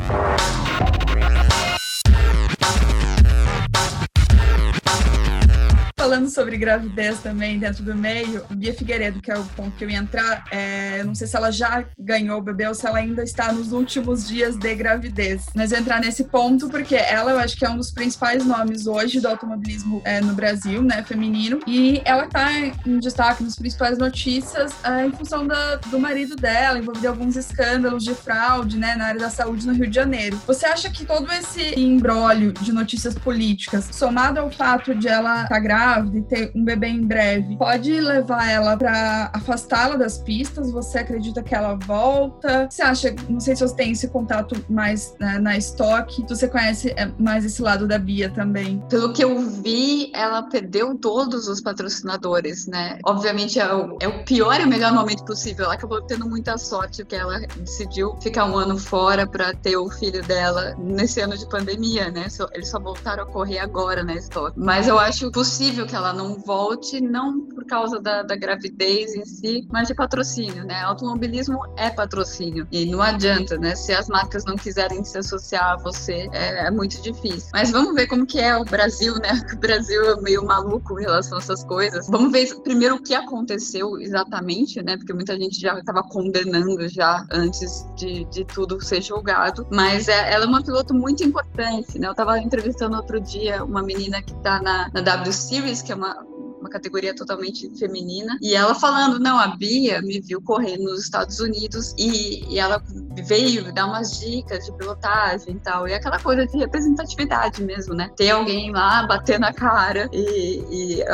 Falando 6.17 6.29
sobre 6.29 6.57
gravidez 6.57 7.19
também 7.19 7.59
dentro 7.59 7.83
do 7.83 7.93
meio, 7.93 8.43
Bia 8.49 8.73
Figueiredo, 8.73 9.21
que 9.21 9.31
é 9.31 9.37
o 9.37 9.43
ponto 9.43 9.77
que 9.77 9.83
eu 9.83 9.89
ia 9.89 9.99
entrar, 9.99 10.45
é, 10.49 11.03
não 11.03 11.13
sei 11.13 11.27
se 11.27 11.35
ela 11.35 11.51
já 11.51 11.85
ganhou 11.97 12.39
o 12.39 12.41
bebê 12.41 12.67
ou 12.67 12.73
se 12.73 12.87
ela 12.87 12.97
ainda 12.97 13.23
está 13.23 13.51
nos 13.51 13.71
últimos 13.71 14.27
dias 14.27 14.57
de 14.57 14.73
gravidez. 14.73 15.45
Mas 15.53 15.71
eu 15.71 15.77
entrar 15.77 15.99
nesse 15.99 16.23
ponto 16.23 16.69
porque 16.69 16.95
ela, 16.95 17.31
eu 17.31 17.39
acho 17.39 17.55
que 17.55 17.63
é 17.65 17.69
um 17.69 17.77
dos 17.77 17.91
principais 17.91 18.43
nomes 18.43 18.87
hoje 18.87 19.19
do 19.19 19.27
automobilismo 19.27 20.01
é, 20.03 20.19
no 20.19 20.33
Brasil, 20.33 20.81
né, 20.81 21.03
feminino, 21.03 21.59
e 21.67 22.01
ela 22.03 22.25
está 22.25 22.51
em 22.57 22.97
destaque 22.99 23.43
nas 23.43 23.55
principais 23.55 23.99
notícias 23.99 24.73
é, 24.83 25.05
em 25.05 25.11
função 25.11 25.45
da, 25.45 25.75
do 25.75 25.99
marido 25.99 26.35
dela, 26.35 26.79
envolvido 26.79 27.05
em 27.05 27.09
alguns 27.09 27.35
escândalos 27.35 28.03
de 28.03 28.15
fraude, 28.15 28.77
né, 28.77 28.95
na 28.95 29.05
área 29.05 29.19
da 29.19 29.29
saúde 29.29 29.67
no 29.67 29.73
Rio 29.73 29.87
de 29.87 29.95
Janeiro. 29.95 30.41
Você 30.47 30.65
acha 30.65 30.89
que 30.89 31.05
todo 31.05 31.31
esse 31.31 31.79
embrólio 31.79 32.53
de 32.53 32.71
notícias 32.71 33.13
políticas, 33.13 33.89
somado 33.91 34.39
ao 34.39 34.49
fato 34.49 34.95
de 34.95 35.07
ela 35.07 35.43
estar 35.43 35.55
tá 35.55 35.59
grávida, 35.59 36.06
grávida 36.07 36.17
e 36.17 36.21
ter 36.21 36.51
um 36.55 36.63
bebê 36.63 36.87
em 36.87 37.05
breve, 37.05 37.57
pode 37.57 37.99
levar 37.99 38.49
ela 38.49 38.75
para 38.77 39.29
afastá-la 39.33 39.95
das 39.95 40.17
pistas? 40.17 40.71
Você 40.71 40.99
acredita 40.99 41.43
que 41.43 41.53
ela 41.53 41.75
volta? 41.75 42.67
Você 42.69 42.81
acha, 42.81 43.15
não 43.29 43.39
sei 43.39 43.55
se 43.55 43.67
você 43.67 43.75
tem 43.75 43.91
esse 43.91 44.07
contato 44.07 44.55
mais 44.69 45.15
né, 45.19 45.37
na 45.39 45.57
estoque, 45.57 46.25
você 46.27 46.47
conhece 46.47 46.89
é, 46.91 47.11
mais 47.19 47.45
esse 47.45 47.61
lado 47.61 47.87
da 47.87 47.99
Bia 47.99 48.29
também? 48.29 48.81
Pelo 48.89 49.13
que 49.13 49.23
eu 49.23 49.39
vi, 49.39 50.11
ela 50.13 50.43
perdeu 50.43 50.95
todos 50.95 51.47
os 51.47 51.61
patrocinadores, 51.61 52.67
né? 52.67 52.99
Obviamente 53.05 53.59
é 53.59 53.73
o, 53.73 53.97
é 53.99 54.07
o 54.07 54.23
pior 54.23 54.59
e 54.59 54.63
o 54.63 54.67
melhor 54.67 54.93
momento 54.93 55.23
possível. 55.25 55.65
Ela 55.65 55.75
acabou 55.75 56.01
tendo 56.01 56.27
muita 56.27 56.57
sorte 56.57 57.03
que 57.03 57.15
ela 57.15 57.39
decidiu 57.57 58.15
ficar 58.21 58.45
um 58.45 58.55
ano 58.55 58.77
fora 58.77 59.27
para 59.27 59.53
ter 59.53 59.77
o 59.77 59.89
filho 59.89 60.23
dela 60.23 60.75
nesse 60.77 61.19
ano 61.21 61.37
de 61.37 61.47
pandemia, 61.47 62.09
né? 62.11 62.27
Eles 62.53 62.69
só 62.69 62.79
voltaram 62.79 63.23
a 63.23 63.25
correr 63.25 63.59
agora 63.59 64.03
na 64.03 64.15
estoque. 64.15 64.57
Mas 64.57 64.87
eu 64.87 64.99
acho 64.99 65.31
possível 65.31 65.85
que 65.85 65.95
ela 65.97 66.13
não 66.13 66.35
volte, 66.35 67.01
não 67.01 67.41
por 67.41 67.65
causa 67.65 67.99
da, 67.99 68.23
da 68.23 68.35
gravidez 68.35 69.15
em 69.15 69.25
si, 69.25 69.67
mas 69.71 69.87
de 69.87 69.95
patrocínio, 69.95 70.63
né? 70.65 70.81
Automobilismo 70.81 71.59
é 71.75 71.89
patrocínio 71.89 72.67
e 72.71 72.85
não 72.85 73.01
adianta, 73.01 73.57
né? 73.57 73.75
Se 73.75 73.93
as 73.93 74.07
marcas 74.07 74.45
não 74.45 74.55
quiserem 74.55 75.03
se 75.03 75.17
associar 75.17 75.73
a 75.73 75.77
você, 75.77 76.29
é, 76.31 76.67
é 76.67 76.71
muito 76.71 77.01
difícil. 77.01 77.49
Mas 77.53 77.71
vamos 77.71 77.93
ver 77.95 78.07
como 78.07 78.25
que 78.25 78.39
é 78.39 78.55
o 78.57 78.63
Brasil, 78.63 79.15
né? 79.15 79.29
O 79.57 79.59
Brasil 79.59 80.03
é 80.11 80.21
meio 80.21 80.45
maluco 80.45 80.99
em 80.99 81.03
relação 81.03 81.37
a 81.37 81.41
essas 81.41 81.63
coisas. 81.63 82.07
Vamos 82.07 82.31
ver 82.31 82.47
primeiro 82.61 82.95
o 82.95 83.01
que 83.01 83.15
aconteceu 83.15 83.99
exatamente, 83.99 84.81
né? 84.83 84.97
Porque 84.97 85.13
muita 85.13 85.35
gente 85.35 85.59
já 85.59 85.77
estava 85.79 86.03
condenando 86.03 86.87
já 86.87 87.25
antes 87.31 87.85
de, 87.95 88.23
de 88.25 88.45
tudo 88.45 88.79
ser 88.83 89.01
julgado. 89.01 89.67
Mas 89.71 90.07
é, 90.07 90.31
ela 90.31 90.45
é 90.45 90.47
uma 90.47 90.61
piloto 90.63 90.93
muito 90.93 91.23
importante, 91.23 91.97
né? 91.97 92.07
Eu 92.07 92.11
estava 92.11 92.37
entrevistando 92.39 92.95
outro 92.95 93.19
dia 93.19 93.63
uma 93.63 93.81
menina 93.81 94.21
que 94.21 94.33
está 94.33 94.61
na, 94.61 94.89
na 94.93 95.01
W 95.01 95.33
Series 95.33 95.81
que 95.87 95.93
é 95.93 96.36
uma, 96.67 96.69
categoria 96.69 97.15
totalmente 97.15 97.69
feminina. 97.79 98.37
E 98.41 98.53
ela 98.53 98.75
falando, 98.75 99.19
não, 99.19 99.39
a 99.39 99.47
Bia 99.47 100.01
me 100.01 100.19
viu 100.19 100.41
correr 100.41 100.77
nos 100.77 101.03
Estados 101.03 101.39
Unidos 101.39 101.93
e, 101.97 102.45
e 102.53 102.59
ela 102.59 102.83
veio 103.25 103.71
dar 103.73 103.87
umas 103.87 104.19
dicas 104.19 104.65
de 104.65 104.71
pilotagem 104.73 105.55
e 105.55 105.59
tal. 105.59 105.87
E 105.87 105.93
aquela 105.93 106.19
coisa 106.19 106.45
de 106.45 106.57
representatividade 106.57 107.63
mesmo, 107.63 107.93
né? 107.95 108.09
Ter 108.15 108.31
alguém 108.31 108.71
lá 108.71 109.05
batendo 109.07 109.45
a 109.45 109.53
cara 109.53 110.09
e, 110.11 110.99
e 110.99 111.05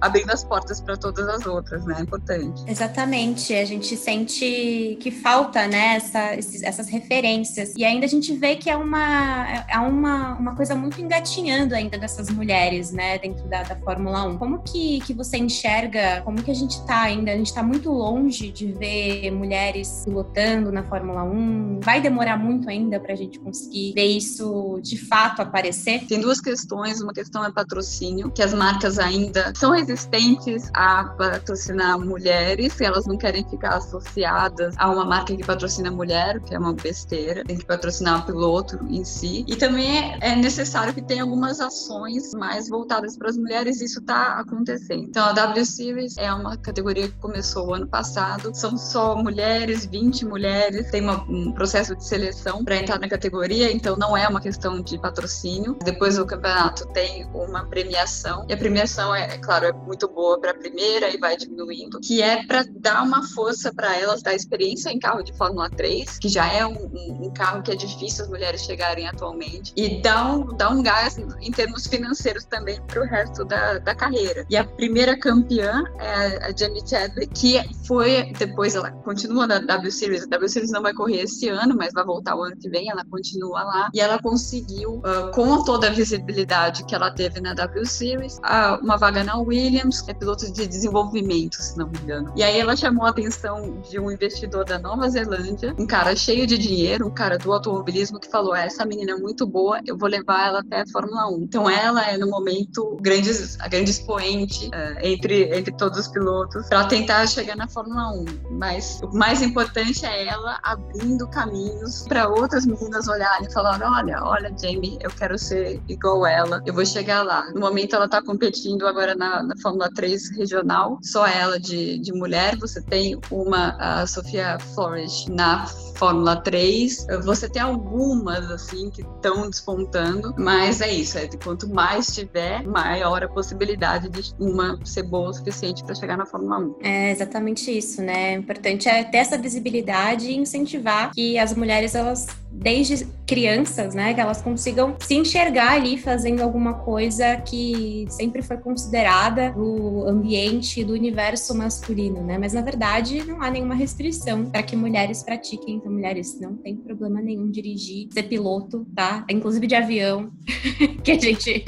abrindo 0.00 0.30
as 0.30 0.44
portas 0.44 0.80
para 0.80 0.96
todas 0.96 1.26
as 1.28 1.46
outras, 1.46 1.84
né? 1.84 1.96
É 1.98 2.02
importante. 2.02 2.62
Exatamente. 2.66 3.54
A 3.54 3.64
gente 3.64 3.96
sente 3.96 4.98
que 5.00 5.10
falta, 5.10 5.66
né, 5.66 5.96
essa, 5.96 6.34
esses, 6.36 6.62
essas 6.62 6.88
referências. 6.88 7.74
E 7.76 7.84
ainda 7.84 8.06
a 8.06 8.08
gente 8.08 8.32
vê 8.34 8.56
que 8.56 8.70
é 8.70 8.76
uma, 8.76 9.64
é 9.68 9.78
uma, 9.78 10.34
uma 10.34 10.54
coisa 10.54 10.74
muito 10.74 11.00
engatinhando 11.00 11.74
ainda 11.74 11.98
dessas 11.98 12.28
mulheres, 12.30 12.92
né, 12.92 13.18
dentro 13.18 13.48
da, 13.48 13.62
da 13.62 13.76
Fórmula 13.76 14.24
1. 14.24 14.38
Como 14.38 14.62
que 14.62 14.97
que, 15.00 15.14
você 15.14 15.36
enxerga, 15.36 16.22
como 16.22 16.42
que 16.42 16.50
a 16.50 16.54
gente 16.54 16.84
tá 16.86 17.02
ainda? 17.02 17.32
A 17.32 17.36
gente 17.36 17.52
tá 17.52 17.62
muito 17.62 17.90
longe 17.90 18.50
de 18.50 18.72
ver 18.72 19.30
mulheres 19.30 20.02
pilotando 20.04 20.70
na 20.72 20.82
Fórmula 20.82 21.24
1. 21.24 21.80
Vai 21.82 22.00
demorar 22.00 22.36
muito 22.36 22.68
ainda 22.68 22.98
para 23.00 23.12
a 23.12 23.16
gente 23.16 23.38
conseguir 23.38 23.92
ver 23.94 24.06
isso 24.06 24.80
de 24.82 24.96
fato 24.96 25.42
aparecer? 25.42 26.06
Tem 26.06 26.20
duas 26.20 26.40
questões. 26.40 27.00
Uma 27.00 27.12
questão 27.12 27.44
é 27.44 27.50
patrocínio, 27.50 28.30
que 28.30 28.42
as 28.42 28.54
marcas 28.54 28.98
ainda 28.98 29.52
são 29.54 29.72
resistentes 29.72 30.70
a 30.74 31.04
patrocinar 31.04 31.98
mulheres, 31.98 32.80
elas 32.80 33.06
não 33.06 33.16
querem 33.16 33.44
ficar 33.48 33.76
associadas 33.76 34.74
a 34.78 34.90
uma 34.90 35.04
marca 35.04 35.36
que 35.36 35.44
patrocina 35.44 35.90
mulher, 35.90 36.40
que 36.40 36.54
é 36.54 36.58
uma 36.58 36.72
besteira. 36.72 37.44
Tem 37.44 37.56
que 37.56 37.66
patrocinar 37.66 38.22
o 38.22 38.26
piloto 38.26 38.78
em 38.88 39.04
si. 39.04 39.44
E 39.46 39.56
também 39.56 40.16
é 40.20 40.34
necessário 40.36 40.94
que 40.94 41.02
tenha 41.02 41.22
algumas 41.22 41.60
ações 41.60 42.32
mais 42.34 42.68
voltadas 42.68 43.16
para 43.16 43.28
as 43.28 43.36
mulheres. 43.36 43.80
Isso 43.80 44.00
está 44.00 44.38
acontecendo. 44.38 44.87
Então, 44.94 45.26
a 45.26 45.32
W 45.32 45.64
Series 45.64 46.16
é 46.18 46.32
uma 46.32 46.56
categoria 46.56 47.08
que 47.08 47.14
começou 47.14 47.68
o 47.68 47.74
ano 47.74 47.86
passado. 47.86 48.50
São 48.54 48.76
só 48.76 49.16
mulheres, 49.16 49.86
20 49.86 50.24
mulheres. 50.24 50.90
Tem 50.90 51.02
uma, 51.02 51.22
um 51.24 51.52
processo 51.52 51.94
de 51.96 52.04
seleção 52.04 52.64
para 52.64 52.76
entrar 52.76 52.98
na 52.98 53.08
categoria, 53.08 53.72
então 53.72 53.96
não 53.96 54.16
é 54.16 54.26
uma 54.28 54.40
questão 54.40 54.80
de 54.80 54.98
patrocínio. 54.98 55.76
Depois 55.84 56.16
do 56.16 56.26
campeonato 56.26 56.86
tem 56.88 57.26
uma 57.34 57.64
premiação. 57.66 58.44
E 58.48 58.52
a 58.52 58.56
premiação 58.56 59.14
é, 59.14 59.34
é 59.34 59.38
claro, 59.38 59.66
é 59.66 59.72
muito 59.72 60.08
boa 60.08 60.40
para 60.40 60.52
a 60.52 60.54
primeira 60.54 61.08
e 61.14 61.18
vai 61.18 61.36
diminuindo, 61.36 62.00
que 62.00 62.22
é 62.22 62.44
para 62.44 62.64
dar 62.70 63.02
uma 63.02 63.26
força 63.28 63.72
para 63.72 63.96
elas 63.96 64.22
da 64.22 64.34
experiência 64.34 64.90
em 64.90 64.98
carro 64.98 65.22
de 65.22 65.32
Fórmula 65.36 65.70
3, 65.70 66.18
que 66.18 66.28
já 66.28 66.50
é 66.52 66.66
um, 66.66 66.72
um, 66.72 67.26
um, 67.26 67.30
carro 67.32 67.62
que 67.62 67.70
é 67.70 67.76
difícil 67.76 68.24
as 68.24 68.30
mulheres 68.30 68.62
chegarem 68.62 69.06
atualmente, 69.08 69.72
e 69.76 70.00
dá 70.00 70.32
um, 70.32 70.56
dá 70.56 70.70
um 70.70 70.82
gás 70.82 71.18
em 71.18 71.50
termos 71.50 71.86
financeiros 71.86 72.44
também 72.44 72.80
para 72.82 73.02
o 73.02 73.06
resto 73.06 73.44
da, 73.44 73.78
da 73.78 73.94
carreira. 73.94 74.46
E 74.48 74.56
a 74.56 74.64
primeira 74.78 75.18
campeã 75.18 75.82
é 75.98 76.46
a 76.46 76.56
Jamie 76.56 76.86
Chadwick, 76.86 77.34
que 77.34 77.58
foi, 77.88 78.30
depois 78.38 78.74
ela 78.74 78.90
continua 78.90 79.46
na 79.46 79.58
W 79.58 79.90
Series, 79.90 80.24
a 80.24 80.26
W 80.26 80.48
Series 80.48 80.70
não 80.70 80.82
vai 80.82 80.92
correr 80.92 81.22
esse 81.22 81.48
ano, 81.48 81.74
mas 81.74 81.92
vai 81.94 82.04
voltar 82.04 82.36
o 82.36 82.42
ano 82.42 82.54
que 82.54 82.68
vem, 82.68 82.90
ela 82.90 83.04
continua 83.06 83.64
lá, 83.64 83.90
e 83.94 84.00
ela 84.00 84.18
conseguiu, 84.18 84.96
uh, 84.98 85.32
com 85.32 85.64
toda 85.64 85.88
a 85.88 85.90
visibilidade 85.90 86.84
que 86.84 86.94
ela 86.94 87.10
teve 87.10 87.40
na 87.40 87.54
W 87.54 87.86
Series, 87.86 88.36
uh, 88.38 88.84
uma 88.84 88.98
vaga 88.98 89.24
na 89.24 89.38
Williams, 89.38 90.06
é 90.06 90.12
piloto 90.12 90.52
de 90.52 90.66
desenvolvimento, 90.66 91.54
se 91.54 91.78
não 91.78 91.88
me 91.88 91.98
engano. 91.98 92.30
E 92.36 92.42
aí 92.42 92.60
ela 92.60 92.76
chamou 92.76 93.06
a 93.06 93.08
atenção 93.08 93.80
de 93.80 93.98
um 93.98 94.10
investidor 94.10 94.66
da 94.66 94.78
Nova 94.78 95.08
Zelândia, 95.08 95.74
um 95.78 95.86
cara 95.86 96.14
cheio 96.14 96.46
de 96.46 96.58
dinheiro, 96.58 97.06
um 97.06 97.14
cara 97.14 97.38
do 97.38 97.50
automobilismo 97.50 98.20
que 98.20 98.30
falou: 98.30 98.54
essa 98.54 98.84
menina 98.84 99.12
é 99.12 99.16
muito 99.16 99.46
boa, 99.46 99.80
eu 99.86 99.96
vou 99.96 100.08
levar 100.08 100.48
ela 100.48 100.60
até 100.60 100.82
a 100.82 100.86
Fórmula 100.86 101.26
1. 101.30 101.42
Então 101.42 101.70
ela 101.70 102.06
é 102.06 102.18
no 102.18 102.28
momento 102.28 102.98
grande, 103.00 103.30
a 103.60 103.68
grande 103.68 103.90
expoente 103.90 104.66
uh, 104.66 104.98
entre, 105.00 105.56
entre 105.56 105.74
todos 105.74 105.98
os 105.98 106.08
pilotos 106.08 106.68
para 106.68 106.84
tentar 106.84 107.26
chegar 107.26 107.56
na 107.56 107.66
Fórmula 107.66 107.77
1. 107.86 108.24
Mas 108.50 109.00
o 109.02 109.16
mais 109.16 109.42
importante 109.42 110.04
é 110.04 110.26
ela 110.26 110.58
abrindo 110.62 111.26
caminhos 111.28 112.06
para 112.08 112.28
outras 112.28 112.66
meninas 112.66 113.08
olharem 113.08 113.46
e 113.46 113.52
falar: 113.52 113.80
olha, 113.82 114.22
olha, 114.22 114.54
Jamie, 114.60 114.98
eu 115.00 115.10
quero 115.10 115.38
ser 115.38 115.80
igual 115.88 116.26
ela, 116.26 116.62
eu 116.66 116.74
vou 116.74 116.84
chegar 116.84 117.22
lá. 117.22 117.50
No 117.52 117.60
momento 117.60 117.94
ela 117.94 118.06
está 118.06 118.22
competindo 118.22 118.86
agora 118.86 119.14
na, 119.14 119.42
na, 119.42 119.54
Fórmula 119.62 119.90
3 119.94 120.36
regional, 120.36 120.98
só 121.02 121.26
ela 121.26 121.58
de, 121.58 121.98
de 121.98 122.12
mulher. 122.12 122.56
Você 122.58 122.80
tem 122.82 123.18
uma, 123.30 123.76
a 123.78 124.06
Sofia 124.06 124.58
Flores 124.74 125.26
na 125.28 125.66
Fórmula 125.66 126.36
3. 126.36 127.06
Você 127.24 127.48
tem 127.48 127.62
algumas, 127.62 128.50
assim, 128.50 128.90
que 128.90 129.02
estão 129.02 129.48
despontando, 129.48 130.34
mas 130.38 130.80
é 130.80 130.92
isso. 130.92 131.18
É, 131.18 131.28
quanto 131.42 131.68
mais 131.68 132.14
tiver, 132.14 132.62
maior 132.66 133.22
a 133.22 133.28
possibilidade 133.28 134.08
de 134.08 134.34
uma 134.38 134.78
ser 134.84 135.02
boa 135.02 135.28
o 135.28 135.32
suficiente 135.32 135.84
para 135.84 135.94
chegar 135.94 136.16
na 136.16 136.26
Fórmula 136.26 136.58
1. 136.58 136.76
É 136.82 137.10
exatamente 137.10 137.67
isso, 137.70 138.02
né? 138.02 138.36
O 138.36 138.40
importante 138.40 138.88
é 138.88 139.04
ter 139.04 139.18
essa 139.18 139.38
visibilidade 139.38 140.28
e 140.28 140.36
incentivar 140.36 141.12
que 141.12 141.38
as 141.38 141.54
mulheres, 141.54 141.94
elas 141.94 142.26
desde 142.50 143.06
crianças, 143.26 143.94
né, 143.94 144.14
que 144.14 144.20
elas 144.20 144.42
consigam 144.42 144.96
se 144.98 145.14
enxergar 145.14 145.72
ali 145.72 145.96
fazendo 145.96 146.40
alguma 146.42 146.74
coisa 146.74 147.36
que 147.36 148.06
sempre 148.08 148.42
foi 148.42 148.56
considerada 148.56 149.50
no 149.52 150.04
ambiente 150.08 150.82
do 150.82 150.92
universo 150.92 151.54
masculino, 151.56 152.22
né? 152.24 152.38
Mas 152.38 152.54
na 152.54 152.62
verdade 152.62 153.24
não 153.24 153.42
há 153.42 153.50
nenhuma 153.50 153.74
restrição 153.74 154.46
para 154.46 154.62
que 154.62 154.74
mulheres 154.74 155.22
pratiquem. 155.22 155.76
Então, 155.76 155.92
mulheres 155.92 156.38
não 156.40 156.56
tem 156.56 156.74
problema 156.74 157.20
nenhum 157.20 157.50
dirigir, 157.50 158.08
ser 158.12 158.24
piloto, 158.24 158.86
tá? 158.94 159.24
Inclusive 159.30 159.66
de 159.66 159.74
avião, 159.74 160.30
que 161.04 161.12
a 161.12 161.18
gente 161.18 161.64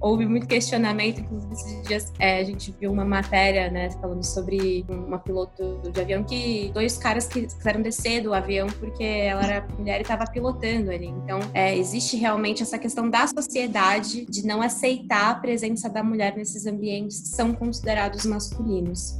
houve 0.00 0.26
muito 0.26 0.46
questionamento, 0.46 1.20
inclusive 1.20 1.52
esses 1.52 1.82
dias 1.86 2.12
é, 2.18 2.40
a 2.40 2.44
gente 2.44 2.74
viu 2.78 2.92
uma 2.92 3.04
matéria, 3.04 3.70
né, 3.70 3.90
falando 3.90 4.24
sobre 4.24 4.84
uma 4.88 5.18
piloto 5.18 5.80
de 5.92 6.00
avião 6.00 6.24
que 6.24 6.70
dois 6.72 6.96
caras 6.96 7.26
que 7.26 7.46
quiseram 7.46 7.82
descer 7.82 8.22
do 8.22 8.32
avião 8.32 8.66
porque 8.78 9.04
ela 9.04 9.42
era 9.44 9.66
mulher 9.76 9.98
e 9.98 10.02
estava 10.02 10.24
pilotando 10.24 10.90
ali. 10.90 11.06
Então, 11.06 11.40
é, 11.54 11.76
existe 11.76 12.16
realmente 12.16 12.62
essa 12.62 12.78
questão 12.78 13.08
da 13.08 13.26
sociedade 13.26 14.24
de 14.26 14.46
não 14.46 14.62
aceitar 14.62 15.30
a 15.30 15.34
presença 15.34 15.88
da 15.88 16.02
mulher 16.02 16.36
nesses 16.36 16.66
ambientes 16.66 17.20
que 17.20 17.28
são 17.28 17.52
considerados 17.52 18.24
masculinos. 18.24 19.16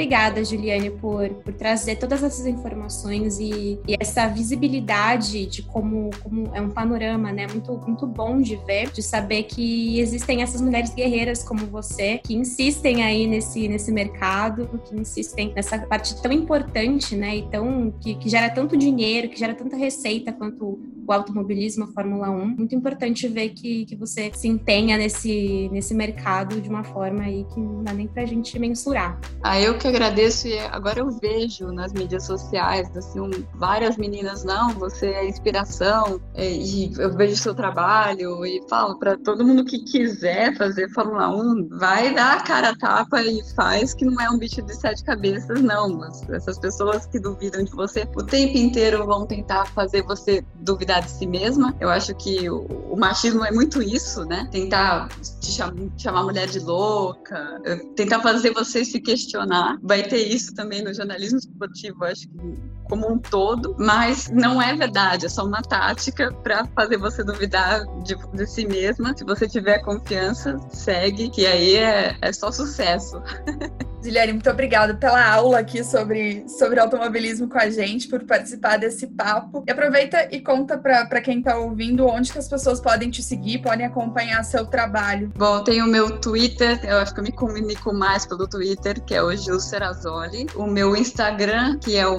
Obrigada, 0.00 0.42
Juliane, 0.42 0.90
por, 0.90 1.28
por 1.28 1.52
trazer 1.52 1.96
todas 1.96 2.22
essas 2.22 2.46
informações 2.46 3.38
e, 3.38 3.78
e, 3.86 3.96
essa 4.00 4.26
visibilidade 4.28 5.44
de 5.44 5.62
como, 5.62 6.08
como 6.22 6.50
é 6.54 6.60
um 6.60 6.70
panorama, 6.70 7.30
né? 7.30 7.46
Muito, 7.46 7.70
muito 7.86 8.06
bom 8.06 8.40
de 8.40 8.56
ver, 8.56 8.90
de 8.90 9.02
saber 9.02 9.42
que 9.42 10.00
existem 10.00 10.40
essas 10.40 10.62
mulheres 10.62 10.94
guerreiras 10.94 11.42
como 11.42 11.66
você, 11.66 12.18
que 12.24 12.34
insistem 12.34 13.02
aí 13.02 13.26
nesse, 13.26 13.68
nesse 13.68 13.92
mercado, 13.92 14.80
que 14.86 14.98
insistem 14.98 15.52
nessa 15.54 15.78
parte 15.78 16.20
tão 16.22 16.32
importante, 16.32 17.14
né? 17.14 17.36
E 17.36 17.42
tão, 17.50 17.92
que, 18.00 18.14
que 18.14 18.30
gera 18.30 18.48
tanto 18.48 18.78
dinheiro, 18.78 19.28
que 19.28 19.38
gera 19.38 19.54
tanta 19.54 19.76
receita 19.76 20.32
quanto 20.32 20.80
o 21.10 21.12
automobilismo, 21.12 21.84
a 21.84 21.88
Fórmula 21.88 22.30
1. 22.30 22.46
Muito 22.46 22.74
importante 22.74 23.26
ver 23.26 23.50
que, 23.50 23.84
que 23.84 23.96
você 23.96 24.30
se 24.32 24.46
empenha 24.46 24.96
nesse, 24.96 25.68
nesse 25.72 25.92
mercado 25.92 26.60
de 26.60 26.68
uma 26.68 26.84
forma 26.84 27.24
aí 27.24 27.44
que 27.52 27.58
não 27.58 27.82
dá 27.82 27.92
nem 27.92 28.06
pra 28.06 28.24
gente 28.24 28.56
mensurar. 28.58 29.18
Ah, 29.42 29.60
eu 29.60 29.76
que 29.76 29.89
agradeço 29.90 30.48
e 30.48 30.58
agora 30.58 31.00
eu 31.00 31.10
vejo 31.10 31.66
nas 31.72 31.92
mídias 31.92 32.24
sociais, 32.24 32.88
assim, 32.96 33.20
várias 33.54 33.96
meninas, 33.96 34.44
não, 34.44 34.70
você 34.70 35.06
é 35.06 35.28
inspiração, 35.28 36.20
e, 36.34 36.86
e 36.86 36.92
eu 36.98 37.14
vejo 37.14 37.36
seu 37.36 37.54
trabalho 37.54 38.44
e 38.44 38.62
falo 38.68 38.98
para 38.98 39.16
todo 39.18 39.44
mundo 39.44 39.64
que 39.64 39.80
quiser 39.80 40.56
fazer 40.56 40.88
Fórmula 40.90 41.28
1, 41.28 41.68
vai 41.78 42.14
dar 42.14 42.38
a 42.38 42.40
cara 42.40 42.70
a 42.70 42.76
tapa 42.76 43.22
e 43.22 43.42
faz, 43.54 43.94
que 43.94 44.04
não 44.04 44.20
é 44.20 44.30
um 44.30 44.38
bicho 44.38 44.62
de 44.62 44.74
sete 44.74 45.04
cabeças, 45.04 45.60
não. 45.60 46.00
Essas 46.30 46.58
pessoas 46.58 47.06
que 47.06 47.18
duvidam 47.18 47.64
de 47.64 47.70
você 47.72 48.08
o 48.16 48.22
tempo 48.22 48.56
inteiro 48.56 49.04
vão 49.06 49.26
tentar 49.26 49.66
fazer 49.66 50.02
você 50.02 50.44
duvidar 50.56 51.02
de 51.02 51.10
si 51.10 51.26
mesma. 51.26 51.74
Eu 51.80 51.88
acho 51.88 52.14
que 52.14 52.48
o, 52.48 52.96
machismo 52.96 53.44
é 53.44 53.50
muito 53.50 53.82
isso, 53.82 54.24
né? 54.24 54.48
Tentar 54.50 55.08
te 55.40 55.52
chamar, 55.52 55.74
chamar 55.96 56.22
mulher 56.22 56.46
de 56.46 56.58
louca, 56.60 57.60
tentar 57.96 58.20
fazer 58.20 58.52
você 58.52 58.84
se 58.84 59.00
questionar 59.00 59.78
vai 59.82 60.02
ter 60.06 60.26
isso 60.26 60.54
também 60.54 60.82
no 60.82 60.92
jornalismo 60.92 61.38
esportivo, 61.38 62.04
acho 62.04 62.28
que 62.28 62.36
como 62.90 63.10
um 63.10 63.16
todo, 63.16 63.76
mas 63.78 64.28
não 64.28 64.60
é 64.60 64.74
verdade, 64.74 65.26
é 65.26 65.28
só 65.28 65.46
uma 65.46 65.62
tática 65.62 66.32
para 66.42 66.66
fazer 66.74 66.98
você 66.98 67.22
duvidar 67.22 67.86
de, 68.02 68.16
de, 68.34 68.46
si 68.46 68.66
mesma. 68.66 69.16
Se 69.16 69.24
você 69.24 69.48
tiver 69.48 69.78
confiança, 69.78 70.58
segue, 70.70 71.30
que 71.30 71.46
aí 71.46 71.76
é, 71.76 72.16
é 72.20 72.32
só 72.32 72.50
sucesso. 72.50 73.22
Ziliane, 74.02 74.32
muito 74.32 74.48
obrigada 74.48 74.94
pela 74.94 75.22
aula 75.30 75.58
aqui 75.58 75.84
sobre, 75.84 76.48
sobre 76.48 76.80
automobilismo 76.80 77.48
com 77.48 77.58
a 77.58 77.68
gente, 77.68 78.08
por 78.08 78.24
participar 78.24 78.78
desse 78.78 79.06
papo. 79.06 79.62
E 79.66 79.70
aproveita 79.70 80.26
e 80.32 80.40
conta 80.40 80.78
para 80.78 81.20
quem 81.20 81.38
está 81.38 81.58
ouvindo 81.58 82.06
onde 82.06 82.32
que 82.32 82.38
as 82.38 82.48
pessoas 82.48 82.80
podem 82.80 83.10
te 83.10 83.22
seguir, 83.22 83.58
podem 83.58 83.84
acompanhar 83.84 84.42
seu 84.42 84.64
trabalho. 84.64 85.30
Bom, 85.36 85.62
tem 85.62 85.82
o 85.82 85.86
meu 85.86 86.18
Twitter, 86.18 86.80
eu 86.82 86.96
acho 86.96 87.12
que 87.12 87.20
eu 87.20 87.24
me 87.24 87.32
comunico 87.32 87.92
mais 87.92 88.24
pelo 88.24 88.48
Twitter, 88.48 89.02
que 89.04 89.14
é 89.14 89.22
o 89.22 89.36
Gil 89.36 89.60
Serazoli. 89.60 90.46
O 90.56 90.66
meu 90.66 90.96
Instagram, 90.96 91.78
que 91.78 91.96
é 91.96 92.06
o 92.06 92.18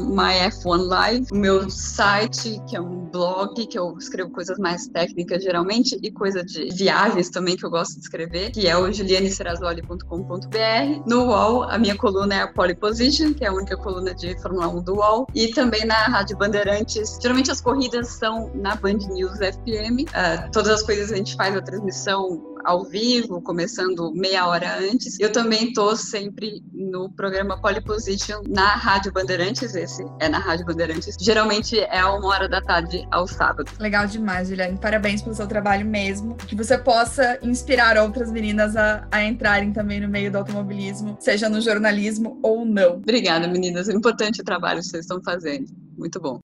MyF1 0.62 0.88
Live. 0.88 1.28
O 1.32 1.36
meu 1.36 1.70
site, 1.70 2.62
que 2.68 2.76
é 2.76 2.82
um 2.82 3.06
blog, 3.06 3.68
que 3.68 3.78
eu 3.78 3.96
escrevo 3.98 4.32
coisas 4.32 4.58
mais 4.58 4.88
técnicas 4.88 5.44
geralmente, 5.44 6.00
e 6.02 6.12
coisa 6.12 6.44
de 6.44 6.70
viagens 6.74 7.30
também, 7.30 7.58
que 7.58 7.66
eu 7.66 7.70
gosto 7.70 7.96
de 7.96 8.02
escrever, 8.02 8.52
que 8.52 8.68
é 8.68 8.78
o 8.78 8.92
julianeserazoli.com.br. 8.92 11.04
No 11.06 11.26
UOL, 11.26 11.64
a 11.64 11.78
minha 11.78 11.98
coluna 11.98 12.36
é 12.36 12.42
a 12.42 12.48
Pole 12.48 12.76
Position, 12.76 13.34
que 13.34 13.44
é 13.44 13.48
a 13.48 13.54
única 13.54 13.76
coluna 13.78 14.14
de 14.14 14.40
Fórmula 14.42 14.68
1 14.68 14.84
do 14.84 14.96
UOL, 14.96 15.28
e 15.36 15.50
também 15.50 15.86
na 15.86 15.96
Rádio 15.96 16.38
Bandeirantes. 16.38 17.18
Geralmente 17.22 17.52
as 17.52 17.62
corridas 17.62 18.08
são 18.10 18.52
na 18.56 18.76
Band 18.76 19.00
News 19.12 19.38
FM. 19.38 20.10
Uh, 20.10 20.52
todas 20.52 20.72
as 20.72 20.84
coisas 20.84 21.12
a 21.12 21.16
gente 21.16 21.36
faz 21.36 21.56
a 21.56 21.62
transmissão 21.62 22.51
ao 22.64 22.84
vivo, 22.84 23.42
começando 23.42 24.12
meia 24.14 24.48
hora 24.48 24.78
antes. 24.80 25.20
Eu 25.20 25.32
também 25.32 25.70
estou 25.70 25.96
sempre 25.96 26.64
no 26.74 27.10
programa 27.10 27.60
Polyposition 27.62 28.42
na 28.48 28.76
Rádio 28.76 29.12
Bandeirantes, 29.12 29.76
esse 29.76 30.06
é 30.20 30.30
na 30.30 30.40
Rádio 30.40 30.66
Bandeirantes. 30.66 31.16
Geralmente 31.20 31.80
é 31.80 32.04
uma 32.06 32.28
hora 32.28 32.50
da 32.50 32.62
tarde 32.62 33.08
ao 33.12 33.28
sábado. 33.28 33.72
Legal 33.80 34.08
demais, 34.08 34.50
Juliane. 34.50 34.78
Parabéns 34.78 35.22
pelo 35.22 35.36
seu 35.36 35.48
trabalho 35.48 35.86
mesmo. 35.86 36.36
Que 36.36 36.56
você 36.56 36.78
possa 36.78 37.40
inspirar 37.42 37.98
outras 37.98 38.32
meninas 38.32 38.76
a, 38.76 39.08
a 39.12 39.24
entrarem 39.24 39.72
também 39.72 40.00
no 40.00 40.08
meio 40.08 40.32
do 40.32 40.38
automobilismo, 40.38 41.18
seja 41.20 41.50
no 41.50 41.62
jornalismo 41.62 42.40
ou 42.44 42.66
não. 42.66 42.96
Obrigada, 42.96 43.48
meninas. 43.48 43.90
É 43.90 43.94
importante 43.94 44.42
o 44.42 44.44
trabalho 44.44 44.80
que 44.80 44.88
vocês 44.88 45.06
estão 45.06 45.22
fazendo. 45.22 45.66
Muito 45.98 46.20
bom. 46.20 46.40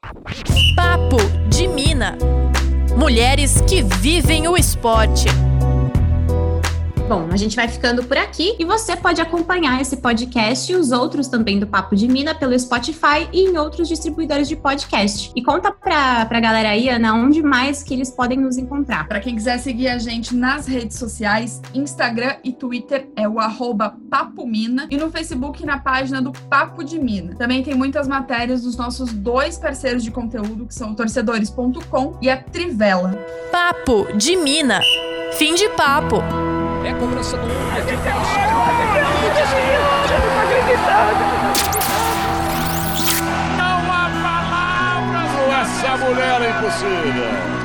Papo 0.75 1.17
de 1.49 1.67
Mina. 1.67 2.17
Mulheres 2.95 3.62
que 3.62 3.84
vivem 3.84 4.47
o 4.47 4.58
esporte. 4.58 5.25
Bom, 7.08 7.30
a 7.32 7.38
gente 7.38 7.56
vai 7.56 7.70
ficando 7.70 8.04
por 8.04 8.17
aqui 8.17 8.54
e 8.60 8.65
você 8.65 8.93
pode 8.93 9.22
acompanhar 9.22 9.80
esse 9.80 9.96
podcast 9.96 10.70
e 10.70 10.76
os 10.76 10.91
outros 10.91 11.30
também 11.30 11.58
do 11.58 11.65
Papo 11.65 11.96
de 11.96 12.06
Mina 12.06 12.36
pelo 12.36 12.58
Spotify 12.60 13.30
e 13.32 13.48
em 13.48 13.58
outros 13.58 13.88
distribuidores 13.88 14.50
de 14.50 14.58
podcast. 14.58 15.32
E 15.34 15.41
conta 15.41 15.72
pra, 15.72 16.26
pra 16.26 16.41
galera 16.41 16.67
aí, 16.67 16.89
Ana, 16.89 17.13
onde 17.13 17.41
mais 17.41 17.82
que 17.82 17.93
eles 17.93 18.12
podem 18.12 18.38
nos 18.38 18.58
encontrar. 18.58 19.08
Para 19.08 19.22
quem 19.22 19.36
quiser 19.36 19.58
seguir 19.58 19.88
a 19.88 19.98
gente 19.98 20.36
nas 20.36 20.67
redes 20.67 21.00
sociais, 21.00 21.62
Instagram 21.74 22.36
e 22.43 22.52
Twitter 22.52 23.08
é 23.15 23.26
o 23.26 23.39
arroba 23.39 23.96
Papo 24.10 24.46
Mina 24.46 24.86
e 24.91 24.98
no 24.98 25.10
Facebook 25.10 25.65
na 25.65 25.80
página 25.80 26.22
do 26.22 26.34
Papo 26.34 26.84
de 26.84 27.00
Mina. 27.00 27.36
Também 27.36 27.63
tem 27.63 27.74
muitas 27.74 28.06
matérias 28.06 28.63
dos 28.63 28.76
nossos 28.76 29.13
dois 29.13 29.58
parceiros 29.58 30.04
de 30.04 30.12
conteúdo, 30.12 30.65
que 30.65 30.74
são 30.74 30.93
torcedores.com 30.93 32.17
e 32.22 32.30
a 32.30 32.36
Trivela. 32.36 33.17
Papo 33.50 34.08
de 34.17 34.36
Mina. 34.36 34.82
Fim 35.38 35.56
de 35.56 35.70
papo. 35.70 36.17
É 36.86 36.94
cobrança 36.94 37.38
do 37.38 37.48
é 37.48 37.82
difícil. 37.82 38.18
Não 43.58 43.78
há 43.92 44.10
palavras. 44.24 45.70
Essa 45.70 45.98
mulher 45.98 46.42
é 46.42 46.50
impossível. 46.52 47.57